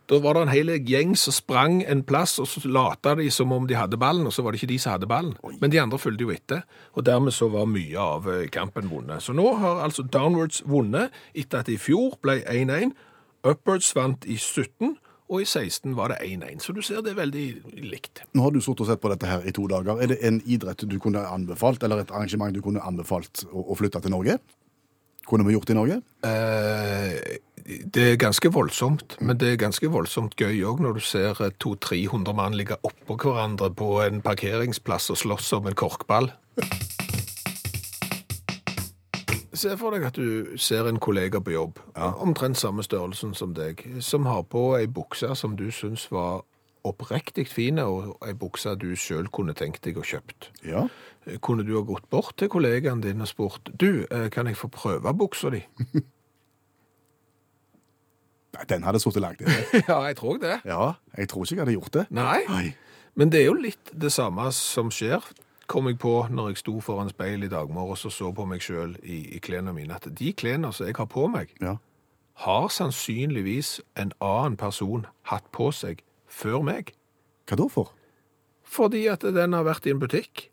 Da 0.09 0.17
var 0.23 0.33
det 0.33 0.41
en 0.41 0.49
hel 0.49 0.71
gjeng 0.89 1.11
som 1.19 1.35
sprang 1.35 1.83
en 1.85 2.01
plass, 2.07 2.39
og 2.41 2.47
så 2.49 2.63
lata 2.65 3.13
de 3.19 3.27
som 3.29 3.51
om 3.53 3.67
de 3.69 3.77
hadde 3.77 3.99
ballen, 4.01 4.25
og 4.25 4.33
så 4.33 4.41
var 4.41 4.51
det 4.51 4.61
ikke 4.61 4.71
de 4.71 4.79
som 4.81 4.95
hadde 4.95 5.09
ballen. 5.09 5.35
Men 5.61 5.69
de 5.69 5.81
andre 5.81 5.99
fulgte 6.01 6.25
jo 6.25 6.33
etter, 6.33 6.63
og 6.97 7.05
dermed 7.05 7.35
så 7.35 7.49
var 7.53 7.69
mye 7.69 7.99
av 8.01 8.25
eh, 8.29 8.47
kampen 8.49 8.89
vunnet. 8.89 9.21
Så 9.21 9.35
nå 9.37 9.45
har 9.61 9.83
altså 9.85 10.07
Downwards 10.07 10.63
vunnet 10.65 11.13
etter 11.37 11.61
at 11.61 11.69
det 11.69 11.77
i 11.77 11.83
fjor 11.83 12.17
ble 12.25 12.39
1-1. 12.41 12.95
Upwards 13.45 13.93
vant 13.95 14.25
i 14.25 14.39
17, 14.39 14.97
og 15.29 15.43
i 15.43 15.45
16 15.45 15.93
var 15.93 16.09
det 16.09 16.23
1-1. 16.25 16.63
Så 16.65 16.73
du 16.73 16.81
ser 16.81 17.03
det 17.05 17.13
er 17.13 17.21
veldig 17.21 17.45
likt. 17.85 18.23
Nå 18.33 18.47
har 18.47 18.55
du 18.55 18.63
sittet 18.65 18.87
og 18.87 18.89
sett 18.89 19.03
på 19.03 19.11
dette 19.13 19.29
her 19.29 19.45
i 19.45 19.53
to 19.53 19.67
dager. 19.69 20.01
Er 20.01 20.09
det 20.09 20.23
en 20.25 20.41
idrett 20.41 20.87
du 20.89 20.97
kunne 20.97 21.21
anbefalt, 21.21 21.85
eller 21.85 22.01
et 22.01 22.09
arrangement 22.09 22.55
du 22.55 22.63
kunne 22.65 22.81
anbefalt 22.81 23.45
å, 23.51 23.61
å 23.69 23.77
flytte 23.77 24.01
til 24.01 24.17
Norge? 24.17 24.39
Kunne 25.29 25.45
vi 25.45 25.53
gjort 25.53 25.69
det 25.69 25.75
i 25.75 25.77
Norge? 25.77 25.99
Eh, 26.25 27.37
det 27.69 28.03
er 28.11 28.15
ganske 28.17 28.49
voldsomt, 28.49 29.17
men 29.21 29.37
det 29.37 29.51
er 29.53 29.59
ganske 29.61 29.89
voldsomt 29.93 30.33
gøy 30.39 30.63
òg 30.65 30.79
når 30.81 30.97
du 30.97 31.03
ser 31.05 31.37
200-300 31.37 32.33
mann 32.33 32.57
ligge 32.57 32.79
oppå 32.81 33.17
hverandre 33.21 33.69
på 33.77 33.99
en 34.01 34.23
parkeringsplass 34.25 35.11
og 35.13 35.19
slåss 35.21 35.51
om 35.59 35.69
en 35.69 35.77
korkball. 35.77 36.31
Se 39.53 39.75
for 39.77 39.93
deg 39.93 40.07
at 40.07 40.17
du 40.17 40.57
ser 40.61 40.89
en 40.89 41.01
kollega 41.03 41.41
på 41.43 41.53
jobb, 41.53 41.79
omtrent 41.95 42.57
samme 42.57 42.85
størrelsen 42.85 43.35
som 43.37 43.53
deg, 43.53 43.83
som 44.01 44.25
har 44.29 44.45
på 44.49 44.71
ei 44.79 44.87
bukse 44.87 45.29
som 45.37 45.57
du 45.59 45.67
syns 45.69 46.07
var 46.13 46.45
oppriktig 46.87 47.49
fin, 47.51 47.77
og 47.83 48.15
ei 48.25 48.33
bukse 48.39 48.71
du 48.79 48.93
sjøl 48.97 49.27
kunne 49.35 49.53
tenkt 49.53 49.83
deg 49.85 49.99
å 49.99 50.05
kjøpt. 50.05 50.53
Ja. 50.65 50.87
Kunne 51.43 51.65
du 51.67 51.75
ha 51.75 51.83
gått 51.85 52.07
bort 52.09 52.37
til 52.39 52.49
kollegaen 52.49 53.03
din 53.03 53.21
og 53.21 53.29
spurt 53.29 53.69
du, 53.75 54.07
eh, 54.09 54.29
kan 54.33 54.47
jeg 54.47 54.57
få 54.57 54.71
prøve 54.73 55.13
buksa 55.13 55.51
di? 55.53 55.65
Den 58.67 58.83
hadde 58.83 58.99
sittet 58.99 59.21
langt 59.23 59.41
inne. 59.41 59.55
Ja, 59.87 60.01
jeg 60.07 60.17
tror 60.19 60.37
det. 60.41 60.59
Ja, 60.65 60.93
jeg 61.17 61.29
tror 61.31 61.43
ikke 61.45 61.55
jeg 61.55 61.61
hadde 61.63 61.75
gjort 61.77 61.93
det. 61.93 62.05
Nei. 62.11 62.39
Oi. 62.49 62.73
Men 63.15 63.29
det 63.31 63.41
er 63.41 63.45
jo 63.49 63.53
litt 63.59 63.91
det 63.93 64.11
samme 64.11 64.49
som 64.55 64.89
skjer, 64.91 65.23
kom 65.69 65.87
jeg 65.87 65.99
på 66.01 66.13
når 66.33 66.49
jeg 66.51 66.57
sto 66.63 66.79
foran 66.81 67.09
speil 67.11 67.43
i 67.45 67.49
dag 67.51 67.69
morges 67.69 68.05
og 68.09 68.11
så 68.15 68.31
på 68.33 68.45
meg 68.49 68.61
sjøl 68.65 68.95
i, 69.03 69.35
i 69.37 69.39
klærne 69.43 69.73
mine, 69.75 69.95
at 69.95 70.07
de 70.17 70.31
klærne 70.33 70.71
som 70.73 70.87
jeg 70.89 70.95
har 70.97 71.05
på 71.09 71.27
meg, 71.29 71.51
Ja. 71.61 71.75
har 72.45 72.67
sannsynligvis 72.73 73.79
en 73.99 74.11
annen 74.21 74.57
person 74.57 75.05
hatt 75.29 75.45
på 75.51 75.71
seg 75.75 76.01
før 76.27 76.63
meg. 76.65 76.93
Hva 77.49 77.57
da 77.59 77.67
for? 77.69 77.91
Fordi 78.63 79.07
at 79.09 79.21
den 79.25 79.53
har 79.53 79.63
vært 79.65 79.85
i 79.89 79.93
en 79.93 79.99
butikk 80.01 80.48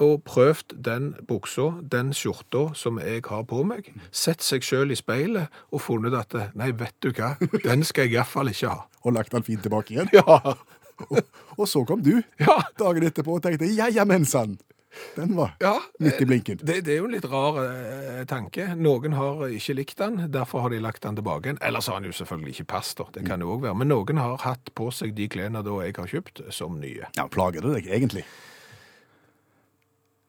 og 0.00 0.22
prøvd 0.24 0.76
den 0.86 1.10
buksa, 1.28 1.70
den 1.92 2.14
skjorta 2.16 2.70
som 2.78 3.00
jeg 3.02 3.24
har 3.26 3.44
på 3.48 3.62
meg, 3.68 3.90
sett 4.12 4.44
seg 4.44 4.64
sjøl 4.64 4.94
i 4.94 4.98
speilet 4.98 5.50
og 5.74 5.82
funnet 5.84 6.16
at 6.16 6.36
nei, 6.56 6.70
vet 6.72 6.96
du 7.04 7.10
hva, 7.12 7.34
den 7.66 7.84
skal 7.84 8.08
jeg 8.08 8.20
iallfall 8.20 8.52
ikke 8.52 8.72
ha. 8.72 8.86
Og 9.04 9.16
lagt 9.16 9.32
den 9.32 9.46
fint 9.46 9.64
tilbake 9.64 9.96
igjen? 9.96 10.12
Ja, 10.14 10.56
Og 11.56 11.68
så 11.68 11.84
kom 11.88 12.02
du 12.04 12.18
ja, 12.40 12.56
dagen 12.78 13.06
etterpå 13.08 13.38
og 13.38 13.44
tenkte 13.44 13.68
ja, 13.72 13.88
ja, 13.92 14.04
mensan. 14.08 14.58
Den 15.14 15.36
var 15.38 15.52
ja. 15.62 15.76
midt 16.02 16.20
i 16.20 16.26
blinken. 16.26 16.58
Det, 16.62 16.80
det 16.84 16.96
er 16.96 16.98
jo 16.98 17.06
en 17.06 17.14
litt 17.14 17.26
rar 17.30 17.60
eh, 17.62 18.22
tanke. 18.28 18.72
Noen 18.74 19.14
har 19.14 19.44
ikke 19.54 19.76
likt 19.78 20.00
den, 20.00 20.18
derfor 20.34 20.64
har 20.64 20.74
de 20.74 20.80
lagt 20.82 21.04
den 21.06 21.18
tilbake 21.18 21.46
igjen. 21.46 21.60
Ellers 21.62 21.86
har 21.88 22.00
han 22.00 22.08
jo 22.08 22.14
selvfølgelig 22.16 22.56
ikke 22.56 22.68
pass, 22.74 22.92
da. 22.98 23.06
Det 23.14 23.22
kan 23.28 23.42
jo 23.44 23.54
òg 23.54 23.68
være. 23.68 23.78
Men 23.78 23.92
noen 23.92 24.18
har 24.20 24.40
hatt 24.42 24.72
på 24.74 24.90
seg 24.94 25.14
de 25.18 25.28
klærne 25.30 25.62
da 25.66 25.76
jeg 25.84 25.94
har 25.96 26.10
kjøpt, 26.10 26.42
som 26.54 26.80
nye. 26.82 27.06
Ja, 27.16 27.28
Plager 27.30 27.64
det 27.64 27.76
deg 27.78 27.92
egentlig? 28.00 28.26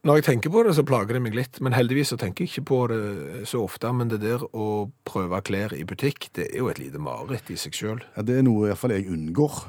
Når 0.01 0.17
jeg 0.17 0.25
tenker 0.25 0.49
på 0.49 0.63
det, 0.65 0.71
så 0.73 0.81
plager 0.87 1.13
det 1.13 1.21
meg 1.21 1.35
litt. 1.37 1.59
Men 1.61 1.75
heldigvis 1.77 2.09
så 2.09 2.17
tenker 2.17 2.41
jeg 2.47 2.49
ikke 2.55 2.65
på 2.71 2.77
det 2.89 3.01
så 3.49 3.61
ofte. 3.61 3.91
Men 3.93 4.09
det 4.09 4.21
der 4.23 4.41
å 4.49 4.89
prøve 5.05 5.41
klær 5.45 5.75
i 5.77 5.83
butikk, 5.85 6.31
det 6.33 6.47
er 6.49 6.63
jo 6.63 6.71
et 6.71 6.81
lite 6.81 6.97
mareritt 7.01 7.51
i 7.53 7.57
seg 7.59 7.77
sjøl. 7.77 8.01
Ja, 8.15 8.23
Det 8.25 8.39
er 8.39 8.45
noe 8.47 8.65
i 8.65 8.71
hvert 8.71 8.81
fall 8.81 8.95
jeg 8.95 9.05
unngår. 9.13 9.59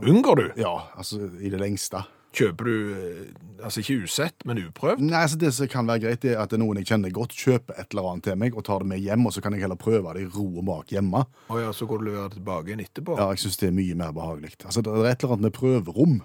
Unngår 0.00 0.36
du? 0.40 0.46
Ja, 0.60 0.74
altså 0.96 1.28
i 1.40 1.52
det 1.52 1.60
lengste. 1.60 2.06
Kjøper 2.36 2.68
du 2.68 2.72
eh, 2.92 3.20
altså 3.64 3.80
ikke 3.80 4.02
usett, 4.04 4.44
men 4.48 4.58
uprøvd? 4.60 5.00
Nei, 5.04 5.22
altså 5.24 5.38
Det 5.40 5.52
som 5.56 5.68
kan 5.72 5.86
være 5.88 6.02
greit, 6.04 6.24
er 6.28 6.40
at 6.42 6.52
noen 6.60 6.80
jeg 6.80 6.88
kjenner 6.90 7.12
godt, 7.16 7.32
kjøper 7.36 7.78
et 7.80 7.92
eller 7.94 8.10
annet 8.10 8.26
til 8.28 8.36
meg 8.40 8.56
og 8.56 8.64
tar 8.66 8.80
det 8.84 8.90
med 8.90 9.00
hjem, 9.00 9.24
og 9.28 9.32
så 9.32 9.40
kan 9.44 9.56
jeg 9.56 9.64
heller 9.64 9.80
prøve 9.80 10.12
det 10.16 10.24
i 10.26 10.28
ro 10.34 10.44
og 10.60 10.64
mak 10.68 10.92
hjemme. 10.92 11.22
Å 11.48 11.60
ja, 11.62 11.70
så 11.76 11.88
går 11.88 12.00
du 12.02 12.08
leverer 12.10 12.28
det 12.32 12.40
tilbake 12.40 12.72
igjen 12.72 12.84
etterpå? 12.84 13.16
Ja, 13.20 13.28
Jeg 13.32 13.44
syns 13.44 13.56
det 13.60 13.70
er 13.70 13.76
mye 13.76 13.96
mer 13.96 14.12
behagelig. 14.16 14.52
Altså, 14.64 14.84
Det 14.84 14.92
er 14.92 15.08
et 15.12 15.24
eller 15.24 15.36
annet 15.36 15.48
med 15.48 15.56
prøverom 15.56 16.18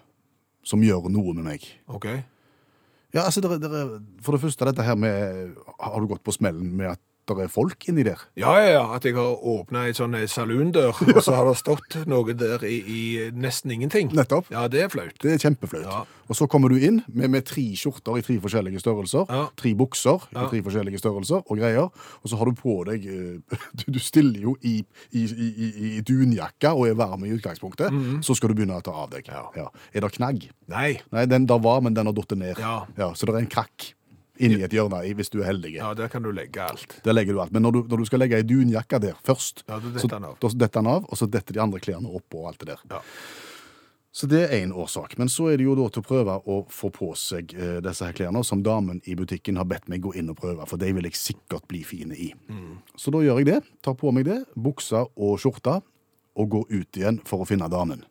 som 0.68 0.84
gjør 0.84 1.08
noe 1.12 1.36
med 1.36 1.48
meg. 1.48 1.68
OK. 1.88 2.08
Ja, 3.14 3.26
altså, 3.28 3.42
der, 3.44 3.58
der, 3.60 3.74
er, 3.76 3.96
For 4.24 4.36
det 4.36 4.42
første, 4.42 4.66
dette 4.66 4.84
her 4.88 4.96
med 4.96 5.56
Har 5.80 6.00
du 6.00 6.08
gått 6.08 6.24
på 6.24 6.32
smellen 6.36 6.72
med 6.78 6.94
at 6.94 7.02
det 7.28 7.46
er 7.46 7.52
folk 7.52 7.86
inni 7.90 8.04
der? 8.04 8.22
Ja, 8.40 8.54
ja, 8.60 8.70
ja. 8.74 8.84
At 8.96 9.06
jeg 9.06 9.16
har 9.16 9.38
åpna 9.38 9.86
ei 9.88 9.94
sånn 9.98 10.16
saloondør, 10.28 10.98
og 11.16 11.22
så 11.24 11.36
har 11.38 11.48
det 11.48 11.58
stått 11.60 12.00
noe 12.10 12.34
der 12.38 12.64
i, 12.68 12.80
i 12.82 13.02
nesten 13.34 13.72
ingenting. 13.76 14.12
Nettopp. 14.18 14.50
Ja, 14.54 14.68
det 14.72 14.82
er 14.86 14.92
flaut. 14.92 15.16
Det 15.22 15.36
er 15.36 15.42
kjempeflaut. 15.42 15.86
Ja. 15.86 16.02
Og 16.32 16.38
så 16.40 16.48
kommer 16.48 16.72
du 16.72 16.78
inn 16.80 17.02
med, 17.12 17.30
med 17.34 17.46
tre 17.50 17.64
skjorter 17.76 18.18
i 18.20 18.24
tre 18.24 18.38
forskjellige 18.40 18.80
størrelser, 18.80 19.26
Ja. 19.30 19.46
tre 19.60 19.74
bukser 19.76 20.22
Ja. 20.32 20.46
i 20.46 20.50
tre 20.54 20.62
forskjellige 20.64 21.02
størrelser 21.02 21.42
og 21.44 21.58
greier, 21.60 21.90
og 21.92 22.30
så 22.32 22.40
har 22.40 22.48
du 22.48 22.56
på 22.56 22.78
deg 22.88 23.06
eh, 23.06 23.58
Du, 23.82 23.84
du 23.92 24.00
stiller 24.00 24.40
jo 24.48 24.56
i, 24.64 24.80
i, 25.12 25.24
i, 25.28 26.02
dunjakka 26.08 26.74
og 26.76 26.88
er 26.88 26.96
varm 27.00 27.26
i 27.28 27.34
utgangspunktet, 27.36 27.92
så 28.26 28.36
skal 28.38 28.52
du 28.52 28.60
begynne 28.60 28.80
å 28.80 28.84
ta 28.86 28.94
av 29.04 29.12
deg. 29.14 29.28
Ja. 29.28 29.68
Er 29.94 30.06
det 30.06 30.14
knagg? 30.16 30.48
Nei. 30.72 31.00
Nei, 31.12 31.26
den 31.30 31.48
der 31.50 31.60
var, 31.64 31.82
men 31.84 31.96
den 31.98 32.08
har 32.10 32.16
datt 32.16 32.36
ned. 32.38 32.60
Ja. 32.62 33.12
så 33.16 33.28
det 33.28 33.36
er 33.36 33.44
en 33.44 33.52
krakk 33.52 33.92
inni 34.42 34.62
et 34.66 34.74
hjørne 34.76 35.04
i, 35.08 35.14
hvis 35.18 35.30
du 35.34 35.40
er 35.42 35.52
heldig. 35.52 35.76
Ja, 35.78 35.92
der 35.98 36.10
kan 36.12 36.26
du 36.26 36.32
legge 36.36 36.64
alt. 36.66 36.98
Der 37.06 37.16
legger 37.16 37.38
du 37.38 37.42
alt. 37.44 37.54
Men 37.56 37.66
når 37.66 37.78
du, 37.78 37.80
når 37.92 38.04
du 38.04 38.10
skal 38.10 38.24
legge 38.24 38.40
ei 38.40 38.48
dunjakke 38.48 39.00
der 39.04 39.16
først, 39.28 39.64
Ja, 39.70 39.80
så 39.80 40.10
detter 40.58 40.82
den 40.82 40.92
av, 40.92 41.06
og 41.08 41.18
så 41.20 41.30
detter 41.30 41.56
de 41.58 41.64
andre 41.64 41.80
klærne 41.84 42.10
oppå 42.12 42.44
og 42.44 42.52
alt 42.52 42.66
det 42.66 42.74
der. 42.74 42.84
Ja. 42.92 43.02
Så 44.12 44.28
det 44.28 44.42
er 44.44 44.58
én 44.66 44.74
årsak. 44.76 45.14
Men 45.18 45.30
så 45.32 45.48
er 45.54 45.58
det 45.58 45.64
jo 45.70 45.76
da 45.80 45.86
til 45.88 46.04
å 46.04 46.08
prøve 46.10 46.34
å 46.52 46.58
få 46.68 46.90
på 46.92 47.14
seg 47.16 47.54
eh, 47.56 47.78
disse 47.84 48.04
her 48.04 48.16
klærne 48.18 48.42
som 48.44 48.60
damen 48.64 49.00
i 49.08 49.16
butikken 49.16 49.56
har 49.56 49.70
bedt 49.70 49.88
meg 49.88 50.04
gå 50.04 50.12
inn 50.20 50.34
og 50.34 50.40
prøve, 50.42 50.66
for 50.68 50.82
de 50.82 50.92
vil 50.98 51.08
jeg 51.08 51.16
sikkert 51.16 51.64
bli 51.72 51.80
fine 51.88 52.18
i. 52.20 52.28
Så 53.00 53.14
da 53.16 53.22
gjør 53.24 53.40
jeg 53.40 53.48
det. 53.54 53.60
Tar 53.82 53.96
på 53.96 54.12
meg 54.12 54.28
det, 54.28 54.42
buksa 54.60 55.06
og 55.16 55.40
skjorta, 55.40 55.80
og 56.36 56.50
går 56.52 56.68
ut 56.76 57.00
igjen 57.00 57.22
for 57.28 57.44
å 57.44 57.48
finne 57.48 57.68
damen. 57.72 58.04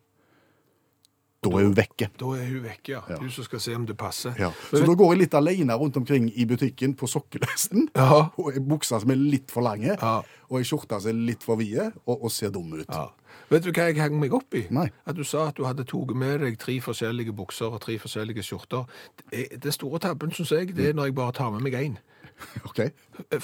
Da 1.43 1.49
er 1.57 1.65
hun 1.65 1.73
vekke. 1.77 2.11
Da 2.21 2.27
er 2.37 2.45
hun 2.51 2.63
vekke, 2.67 2.91
ja. 2.93 3.01
Ja. 3.09 3.17
Du 3.17 3.31
som 3.33 3.45
skal 3.47 3.61
se 3.65 3.73
om 3.75 3.87
det 3.89 3.97
passer. 3.97 4.35
Ja. 4.39 4.51
Så 4.69 4.83
da 4.85 4.93
går 4.93 5.15
jeg 5.15 5.21
litt 5.23 5.35
alene 5.39 5.73
rundt 5.81 5.97
omkring 5.97 6.27
i 6.37 6.45
butikken 6.45 6.93
på 7.01 7.09
sokkelesten. 7.09 7.87
Ja. 7.97 8.27
Og 8.37 8.53
i 8.57 8.61
bukse 8.61 9.01
som 9.01 9.11
er 9.11 9.17
litt 9.17 9.51
for 9.51 9.65
lange, 9.65 9.97
Ja. 9.97 10.19
og 10.51 10.61
i 10.61 10.65
skjorte 10.69 11.01
som 11.01 11.09
er 11.15 11.23
litt 11.31 11.43
for 11.43 11.57
vide, 11.57 11.93
og, 12.07 12.25
og 12.25 12.31
ser 12.31 12.51
dum 12.53 12.73
ut. 12.77 12.85
Ja. 12.93 13.07
Vet 13.51 13.65
du 13.65 13.71
hva 13.73 13.87
jeg 13.89 13.97
hang 14.03 14.19
meg 14.21 14.35
opp 14.37 14.53
i? 14.55 14.67
Nei. 14.71 14.91
At 15.07 15.17
du 15.17 15.25
sa 15.25 15.47
at 15.49 15.57
du 15.57 15.65
hadde 15.65 15.85
tatt 15.89 16.13
med 16.15 16.41
deg 16.45 16.59
tre 16.61 16.77
forskjellige 16.85 17.33
bukser 17.35 17.73
og 17.73 17.81
tre 17.81 17.97
forskjellige 17.99 18.45
skjorter. 18.45 18.85
Det, 19.33 19.49
er- 19.65 19.73
store 19.73 19.99
tabben, 19.99 20.31
syns 20.37 20.53
jeg, 20.53 20.75
det 20.77 20.91
er 20.91 20.93
når 20.99 21.09
jeg 21.09 21.15
bare 21.15 21.33
tar 21.41 21.51
med 21.57 21.63
meg 21.65 21.75
én. 21.81 21.97
Ok? 22.65 22.79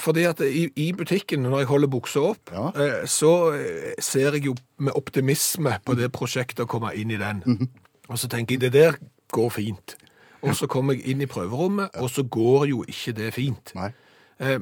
Fordi 0.01 0.23
at 0.25 0.39
i, 0.41 0.67
i 0.75 0.91
butikken, 0.97 1.43
når 1.45 1.59
jeg 1.59 1.67
holder 1.69 1.87
buksa 1.87 2.19
opp, 2.31 2.49
Ja. 2.53 2.69
eh, 2.73 3.03
så 3.05 3.33
eh, 3.53 3.93
ser 4.01 4.33
jeg 4.33 4.45
jo 4.45 4.55
med 4.79 4.93
optimisme 4.97 5.75
på 5.85 5.93
det 5.97 6.11
prosjektet 6.15 6.63
å 6.65 6.69
komme 6.69 6.93
inn 6.97 7.11
i 7.11 7.17
den. 7.21 7.43
Mhm. 7.45 7.67
Og 8.09 8.19
så 8.19 8.27
tenker 8.27 8.55
jeg, 8.55 8.61
det 8.61 8.73
der 8.73 8.93
går 9.31 9.49
fint. 9.49 9.97
Og 10.41 10.55
så 10.55 10.67
kommer 10.67 10.93
jeg 10.93 11.07
inn 11.07 11.21
i 11.21 11.25
prøverommet, 11.25 11.89
og 11.95 12.09
så 12.09 12.23
går 12.23 12.65
jo 12.69 12.83
ikke 12.87 13.11
det 13.17 13.33
fint. 13.33 13.71
Nei. 13.75 13.91
Eh, 14.39 14.59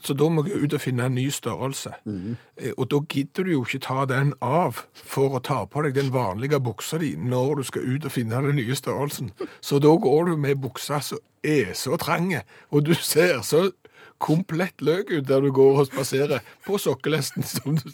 Så 0.00 0.14
da 0.14 0.28
må 0.30 0.44
jeg 0.46 0.62
ut 0.62 0.74
og 0.74 0.80
finne 0.80 1.06
en 1.06 1.14
ny 1.14 1.24
størrelse. 1.28 1.90
Eh, 2.06 2.70
Og 2.78 2.86
da 2.90 3.00
gidder 3.08 3.42
du 3.44 3.50
jo 3.50 3.64
ikke 3.64 3.80
ta 3.82 4.04
den 4.06 4.32
av 4.40 4.84
for 4.94 5.28
å 5.34 5.42
ta 5.42 5.64
på 5.66 5.82
deg 5.82 5.94
den 5.94 6.12
vanlige 6.12 6.60
buksa 6.62 6.98
di 6.98 7.16
når 7.16 7.56
du 7.56 7.62
skal 7.64 7.82
ut 7.82 8.04
og 8.04 8.12
finne 8.12 8.38
den 8.46 8.56
nye 8.56 8.74
størrelsen. 8.78 9.32
Så 9.60 9.80
da 9.82 9.88
går 9.88 10.24
du 10.30 10.36
med 10.36 10.60
buksa 10.62 11.00
som 11.02 11.18
er 11.42 11.74
så 11.74 11.96
trang, 11.98 12.32
og 12.70 12.84
du 12.86 12.94
ser 12.94 13.40
så 13.42 13.72
komplett 14.18 14.82
løk 14.82 15.10
ut 15.14 15.26
der 15.28 15.40
du 15.44 15.52
går 15.54 15.80
og 15.82 15.86
spaserer 15.88 16.42
på 16.66 16.78
sokkelesten, 16.82 17.44
som 17.46 17.76
du 17.78 17.84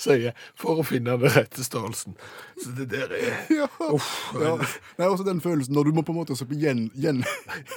sier- 0.00 0.32
for 0.56 0.80
å 0.80 0.86
finne 0.86 1.16
den 1.20 1.32
rette 1.34 1.64
størrelsen. 1.64 2.16
Så 2.62 2.72
det 2.78 2.88
der 2.94 3.12
er 3.12 3.34
Ja. 3.58 3.68
Uff. 3.92 4.08
Ja. 4.40 4.54
Nei, 4.98 5.08
også 5.08 5.26
den 5.26 5.42
følelsen 5.44 5.74
når 5.76 5.90
du 5.90 5.92
må 5.98 6.04
på 6.06 6.14
en 6.14 6.20
måte 6.22 6.36
gjen, 6.56 6.86
gjen, 6.96 7.20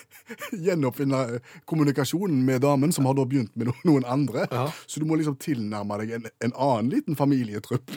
gjenoppfinne 0.65 1.21
eh, 1.35 1.53
kommunikasjonen 1.69 2.45
med 2.47 2.61
damen, 2.63 2.91
som 2.95 3.05
har 3.09 3.17
da 3.17 3.25
begynt 3.27 3.55
med 3.59 3.71
noen 3.87 4.05
andre. 4.07 4.47
Ja. 4.51 4.67
Så 4.87 4.99
du 5.03 5.07
må 5.09 5.19
liksom 5.19 5.35
tilnærme 5.41 5.99
deg 6.03 6.15
en, 6.19 6.29
en 6.47 6.55
annen 6.55 6.91
liten 6.95 7.19
familietrupp 7.19 7.91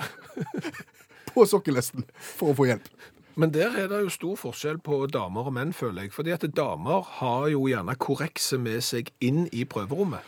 på 1.35 1.46
sokkelesten 1.50 2.07
for 2.37 2.52
å 2.52 2.59
få 2.59 2.68
hjelp. 2.70 2.90
Men 3.37 3.51
der 3.55 3.75
er 3.77 3.88
det 3.90 4.01
jo 4.05 4.09
stor 4.14 4.37
forskjell 4.38 4.79
på 4.79 5.07
damer 5.11 5.49
og 5.49 5.53
menn, 5.57 5.73
føler 5.75 6.03
jeg. 6.07 6.12
Fordi 6.14 6.31
at 6.31 6.44
damer 6.57 7.03
har 7.18 7.49
jo 7.51 7.64
gjerne 7.66 7.97
korrekse 7.99 8.59
med 8.62 8.81
seg 8.87 9.11
inn 9.20 9.49
i 9.53 9.64
prøverommet. 9.64 10.20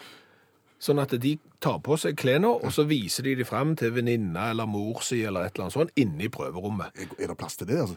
Sånn 0.83 0.99
at 1.01 1.15
de 1.23 1.37
tar 1.65 1.79
på 1.81 1.97
seg 1.97 2.19
klærne, 2.21 2.51
og 2.51 2.73
så 2.75 2.85
viser 2.85 3.25
de 3.25 3.37
dem 3.39 3.47
fram 3.49 3.77
til 3.81 3.95
venninna 3.97 4.51
eller 4.53 4.67
mor 4.69 5.01
si 5.07 5.23
eller 5.25 5.47
et 5.47 5.55
eller 5.55 5.65
annet 5.69 5.77
sånt 5.79 5.95
inne 5.97 6.27
i 6.27 6.29
prøverommet. 6.29 6.93
Er 7.19 7.31
det 7.31 7.39
plass 7.41 7.57
til 7.57 7.71
det? 7.71 7.79
altså? 7.81 7.97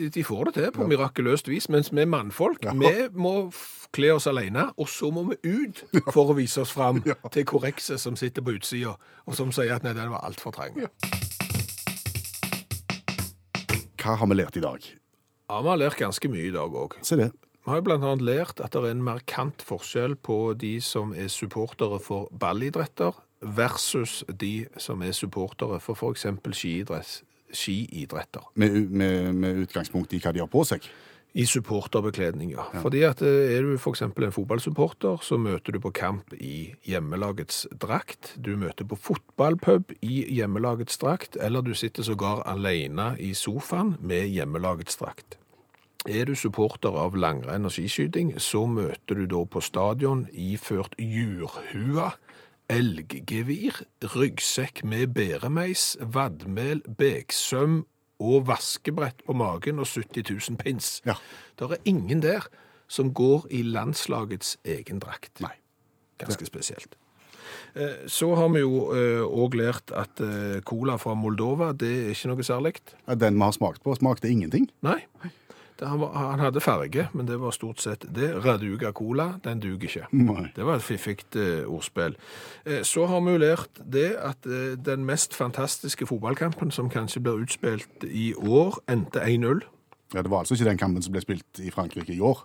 De 0.00 0.22
får 0.24 0.44
det 0.48 0.54
til 0.56 0.70
på 0.72 0.86
mirakuløst 0.88 1.48
vis, 1.50 1.68
mens 1.68 1.90
vi 1.92 2.04
mannfolk, 2.08 2.64
Ja. 2.64 2.72
vi 2.72 3.08
må 3.12 3.52
kle 3.92 4.14
oss 4.14 4.26
alene, 4.26 4.70
og 4.78 4.88
så 4.88 5.10
må 5.12 5.26
vi 5.28 5.36
ut 5.60 5.84
for 6.12 6.32
å 6.32 6.36
vise 6.38 6.60
oss 6.62 6.72
fram 6.72 7.02
Ja. 7.06 7.14
til 7.30 7.44
korrekse 7.44 7.98
som 7.98 8.16
sitter 8.16 8.42
på 8.42 8.56
utsida, 8.56 8.96
og 9.26 9.34
som 9.36 9.52
sier 9.52 9.74
at 9.76 9.84
nei, 9.84 9.92
den 9.92 10.10
var 10.10 10.24
altfor 10.24 10.50
trang. 10.56 10.88
Hva 14.00 14.16
har 14.16 14.28
vi 14.30 14.36
lært 14.38 14.56
i 14.56 14.64
dag? 14.64 14.84
Ja, 15.50 15.60
vi 15.60 15.68
har 15.68 15.80
lært 15.80 15.98
ganske 16.00 16.28
mye 16.32 16.46
i 16.48 16.54
dag 16.54 16.72
òg. 16.72 16.96
Se 17.04 17.18
det. 17.20 17.32
Vi 17.60 17.72
har 17.74 17.84
annet 17.84 18.22
lært 18.24 18.60
at 18.64 18.72
det 18.72 18.80
er 18.80 18.94
en 18.94 19.02
markant 19.04 19.60
forskjell 19.66 20.14
på 20.16 20.54
de 20.56 20.78
som 20.80 21.12
er 21.12 21.28
supportere 21.28 21.98
for 22.00 22.30
ballidretter 22.32 23.18
versus 23.40 24.22
de 24.40 24.66
som 24.80 25.02
er 25.04 25.12
supportere 25.12 25.80
for 25.80 25.98
f.eks. 25.98 26.26
skiidrett, 26.56 27.20
skiidretter. 27.52 28.48
Med, 28.54 28.88
med, 28.88 29.32
med 29.34 29.62
utgangspunkt 29.66 30.12
i 30.16 30.22
hva 30.22 30.32
de 30.32 30.40
har 30.40 30.48
på 30.50 30.64
seg. 30.64 30.88
I 31.32 31.44
supporterbekledning, 31.46 32.50
ja. 32.56 32.64
Fordi 32.82 33.04
at 33.06 33.20
eh, 33.22 33.52
er 33.54 33.62
du 33.62 33.76
f.eks. 33.76 34.02
en 34.02 34.34
fotballsupporter, 34.34 35.20
så 35.22 35.38
møter 35.38 35.76
du 35.76 35.80
på 35.82 35.92
kamp 35.94 36.32
i 36.34 36.72
hjemmelagets 36.88 37.68
drakt. 37.82 38.32
Du 38.34 38.56
møter 38.58 38.88
på 38.88 38.98
fotballpub 38.98 39.94
i 40.02 40.24
hjemmelagets 40.34 40.98
drakt, 40.98 41.38
eller 41.38 41.62
du 41.62 41.70
sitter 41.74 42.06
sågar 42.06 42.42
alene 42.50 43.12
i 43.22 43.30
sofaen 43.38 43.94
med 44.02 44.26
hjemmelagets 44.34 44.98
drakt. 44.98 45.38
Er 46.08 46.26
du 46.26 46.34
supporter 46.34 46.96
av 46.96 47.14
langrenn 47.14 47.68
og 47.68 47.74
skiskyting, 47.76 48.32
så 48.40 48.64
møter 48.66 49.20
du 49.20 49.26
da 49.30 49.44
på 49.44 49.60
stadion 49.62 50.24
iført 50.32 50.96
jurhua, 50.98 52.14
elggevir, 52.70 53.82
ryggsekk 54.14 54.82
med 54.88 55.12
bæremeis, 55.14 55.94
vadmel, 56.00 56.80
beksøm 56.98 57.84
og 58.20 58.46
vaskebrett 58.50 59.24
på 59.26 59.34
magen 59.36 59.80
og 59.80 59.88
70 59.88 60.28
000 60.50 60.58
pins. 60.60 60.98
Ja. 61.08 61.16
Det 61.56 61.70
er 61.70 61.82
ingen 61.88 62.20
der 62.24 62.46
som 62.90 63.12
går 63.14 63.46
i 63.54 63.62
landslagets 63.66 64.56
egen 64.66 65.00
drakt. 65.02 65.40
Nei. 65.40 65.54
Ganske 66.20 66.44
spesielt. 66.48 66.96
Eh, 67.74 68.06
Så 68.06 68.34
har 68.36 68.48
vi 68.52 68.60
jo 68.60 68.90
òg 69.26 69.54
lært 69.56 69.92
at 69.96 70.20
eh, 70.20 70.60
cola 70.66 70.98
fra 70.98 71.14
Moldova, 71.14 71.72
det 71.72 71.90
er 71.90 72.10
ikke 72.14 72.32
noe 72.32 72.44
særlig. 72.46 72.74
Den 73.06 73.38
vi 73.38 73.46
har 73.46 73.52
smakt 73.56 73.82
på, 73.82 73.94
smakte 73.96 74.28
ingenting. 74.30 74.68
Nei. 74.82 74.98
Han, 75.82 76.00
var, 76.00 76.12
han 76.12 76.40
hadde 76.42 76.60
farge, 76.60 77.08
men 77.12 77.26
det 77.28 77.38
var 77.40 77.54
stort 77.56 77.80
sett 77.80 78.04
det. 78.14 78.30
Raduga 78.44 78.92
Cola, 78.92 79.34
den 79.44 79.60
duger 79.62 79.88
ikke. 79.88 80.06
Nei. 80.12 80.48
Det 80.56 80.66
var 80.66 80.80
et 80.80 80.84
fiffig 80.84 81.24
eh, 81.36 81.64
ordspill. 81.68 82.16
Eh, 82.66 82.82
så 82.86 83.06
har 83.06 83.20
vi 83.24 83.34
jo 83.36 83.42
lært 83.42 83.80
det 83.80 84.10
at 84.20 84.46
eh, 84.46 84.76
den 84.76 85.04
mest 85.08 85.34
fantastiske 85.34 86.06
fotballkampen 86.06 86.70
som 86.74 86.90
kanskje 86.92 87.22
blir 87.24 87.44
utspilt 87.44 88.04
i 88.04 88.32
år, 88.36 88.80
endte 88.90 89.24
1-0. 89.24 89.64
Ja, 90.14 90.22
Det 90.22 90.30
var 90.30 90.38
altså 90.42 90.54
ikke 90.54 90.70
den 90.70 90.78
kampen 90.78 91.02
som 91.02 91.14
ble 91.14 91.22
spilt 91.22 91.62
i 91.62 91.70
Frankrike 91.70 92.12
i 92.14 92.20
år. 92.20 92.44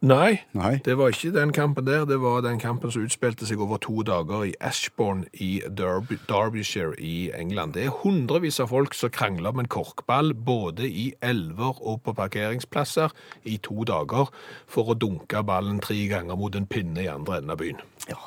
Nei, 0.00 0.40
Nei. 0.54 0.78
det 0.84 0.94
var 0.98 1.12
ikke 1.12 1.32
den 1.34 1.52
kampen 1.52 1.86
der. 1.86 2.04
Det 2.08 2.20
var 2.22 2.40
den 2.46 2.60
kampen 2.62 2.92
som 2.94 3.04
utspilte 3.06 3.46
seg 3.48 3.60
over 3.64 3.80
to 3.82 4.02
dager 4.06 4.44
i 4.46 4.54
Ashbourne 4.60 5.26
i 5.34 5.60
Derby, 5.66 6.18
Derbyshire 6.28 6.94
i 7.00 7.30
England. 7.34 7.74
Det 7.74 7.84
er 7.86 7.96
hundrevis 8.02 8.60
av 8.62 8.70
folk 8.72 8.94
som 8.94 9.12
krangler 9.14 9.50
om 9.50 9.62
en 9.62 9.70
korkball 9.70 10.34
både 10.34 10.88
i 10.88 11.10
elver 11.22 11.82
og 11.82 12.02
på 12.06 12.14
parkeringsplasser 12.18 13.14
i 13.44 13.58
to 13.62 13.84
dager 13.88 14.32
for 14.70 14.92
å 14.92 14.98
dunke 14.98 15.42
ballen 15.46 15.82
tre 15.84 16.00
ganger 16.10 16.38
mot 16.38 16.56
en 16.56 16.68
pinne 16.70 17.04
i 17.04 17.10
andre 17.10 17.40
enden 17.40 17.54
av 17.54 17.62
byen. 17.62 17.80
Ja. 18.08 18.20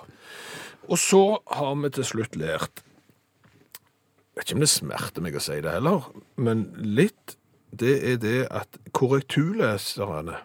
Og 0.92 1.00
så 1.00 1.26
har 1.56 1.76
vi 1.80 1.92
til 1.96 2.08
slutt 2.08 2.36
lært 2.40 2.84
Jeg 4.32 4.40
vet 4.40 4.48
ikke 4.48 4.56
om 4.58 4.64
det 4.64 4.72
smerter 4.72 5.24
meg 5.24 5.36
å 5.36 5.44
si 5.44 5.58
det 5.62 5.72
heller, 5.76 6.06
men 6.40 6.70
litt 6.80 7.36
det 7.72 7.94
er 8.14 8.18
det 8.20 8.48
at 8.52 8.80
korrekturleserne 8.96 10.40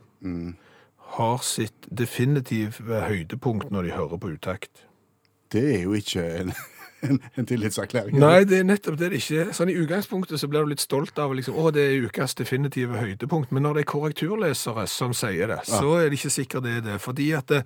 har 1.17 1.45
sitt 1.47 1.87
definitive 1.91 3.03
høydepunkt 3.07 3.71
når 3.71 3.89
de 3.89 3.95
hører 3.97 4.21
på 4.21 4.33
utakt. 4.35 4.87
Det 5.53 5.63
er 5.77 5.85
jo 5.87 5.95
ikke 5.97 6.25
en, 6.41 6.53
en, 7.07 7.21
en 7.39 7.47
tillitserklæring. 7.47 8.19
Nei, 8.19 8.45
det 8.49 8.59
er 8.61 8.67
nettopp 8.67 8.99
det 9.01 9.13
det 9.13 9.21
ikke 9.23 9.45
er. 9.45 9.53
Sånn 9.57 9.71
I 9.73 9.77
utgangspunktet 9.79 10.43
så 10.43 10.51
blir 10.51 10.67
du 10.67 10.73
litt 10.75 10.83
stolt 10.83 11.19
av 11.23 11.35
liksom, 11.39 11.57
å, 11.57 11.71
det 11.75 11.85
er 11.87 12.09
ukas 12.09 12.35
definitive 12.39 12.99
høydepunkt, 12.99 13.55
men 13.55 13.65
når 13.65 13.79
det 13.79 13.87
er 13.87 13.93
korrekturlesere 13.93 14.89
som 14.91 15.15
sier 15.17 15.55
det, 15.55 15.63
så 15.69 16.01
er 16.01 16.11
det 16.11 16.19
ikke 16.19 16.35
sikkert 16.41 16.67
det 16.67 16.81
er 16.81 16.85
det. 16.91 16.99
Fordi 17.05 17.31
at 17.39 17.55
det, 17.55 17.63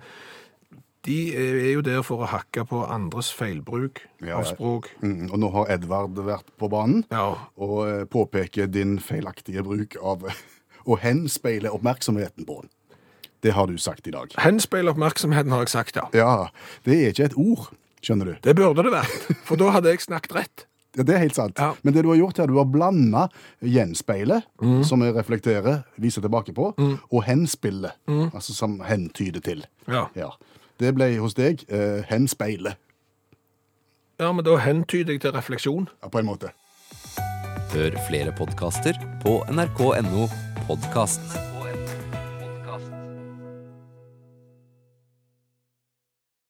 de 1.07 1.17
er 1.33 1.71
jo 1.73 1.81
der 1.85 2.03
for 2.05 2.21
å 2.21 2.29
hakke 2.29 2.65
på 2.69 2.83
andres 2.85 3.31
feilbruk 3.33 4.03
Ja, 4.21 4.37
av 4.37 4.45
språk. 4.51 4.91
Mm, 5.01 5.31
og 5.31 5.39
nå 5.41 5.49
har 5.55 5.71
Edvard 5.73 6.19
vært 6.27 6.51
på 6.61 6.69
banen 6.69 7.01
Ja, 7.09 7.31
og 7.57 7.79
eh, 7.87 8.03
påpeker 8.05 8.69
din 8.69 8.99
feilaktige 9.01 9.65
bruk 9.65 9.97
av 9.97 10.27
å 10.89 10.99
henspeile 11.01 11.73
oppmerksomheten 11.73 12.45
på 12.45 12.61
den. 12.61 12.71
Det 13.41 13.53
har 13.57 13.67
du 13.67 13.77
sagt 13.81 14.07
i 14.07 14.11
dag. 14.13 14.33
Henspeil 14.37 14.89
oppmerksomheten, 14.91 15.51
har 15.51 15.63
jeg 15.65 15.69
sagt, 15.73 15.95
ja. 15.97 16.03
Ja, 16.13 16.47
det 16.85 16.97
er 16.97 17.13
ikke 17.13 17.25
et 17.31 17.37
ord, 17.41 17.71
skjønner 18.05 18.25
du. 18.31 18.35
Det 18.45 18.53
burde 18.59 18.83
det 18.85 18.91
vært, 18.93 19.31
for 19.47 19.57
da 19.57 19.71
hadde 19.73 19.89
jeg 19.95 20.03
snakket 20.05 20.35
rett. 20.37 20.65
Ja, 20.97 21.03
Det 21.07 21.15
er 21.15 21.21
helt 21.23 21.35
sant. 21.37 21.57
Ja. 21.57 21.71
Men 21.83 21.93
det 21.95 22.03
du 22.03 22.09
har 22.11 22.17
gjort 22.19 22.37
her, 22.37 22.47
du 22.51 22.57
har 22.59 22.65
blanda 22.67 23.29
gjenspeilet, 23.63 24.43
som 24.85 25.01
jeg 25.05 25.15
reflekterer, 25.15 25.83
viser 25.97 26.21
tilbake 26.21 26.53
på, 26.53 26.73
og 26.77 27.23
henspillet, 27.23 27.95
altså 28.33 28.53
som 28.53 28.79
hentyder 28.85 29.39
til. 29.41 29.65
Ja. 29.87 30.05
Ja. 30.19 30.29
Det 30.81 30.93
ble 30.97 31.11
hos 31.21 31.33
deg 31.37 31.63
eh, 31.69 32.01
henspeilet. 32.09 32.75
ja, 34.19 34.31
men 34.31 34.45
da 34.45 34.57
hentyder 34.61 35.13
jeg 35.15 35.21
til 35.21 35.31
refleksjon. 35.33 35.87
ja, 36.03 36.09
på 36.09 36.19
en 36.19 36.25
måte. 36.29 36.51
Hør 37.71 37.95
flere 38.09 38.33
podkaster 38.35 38.93
på 39.23 39.39
nrk.no 39.49 40.27
podkast. 40.67 41.50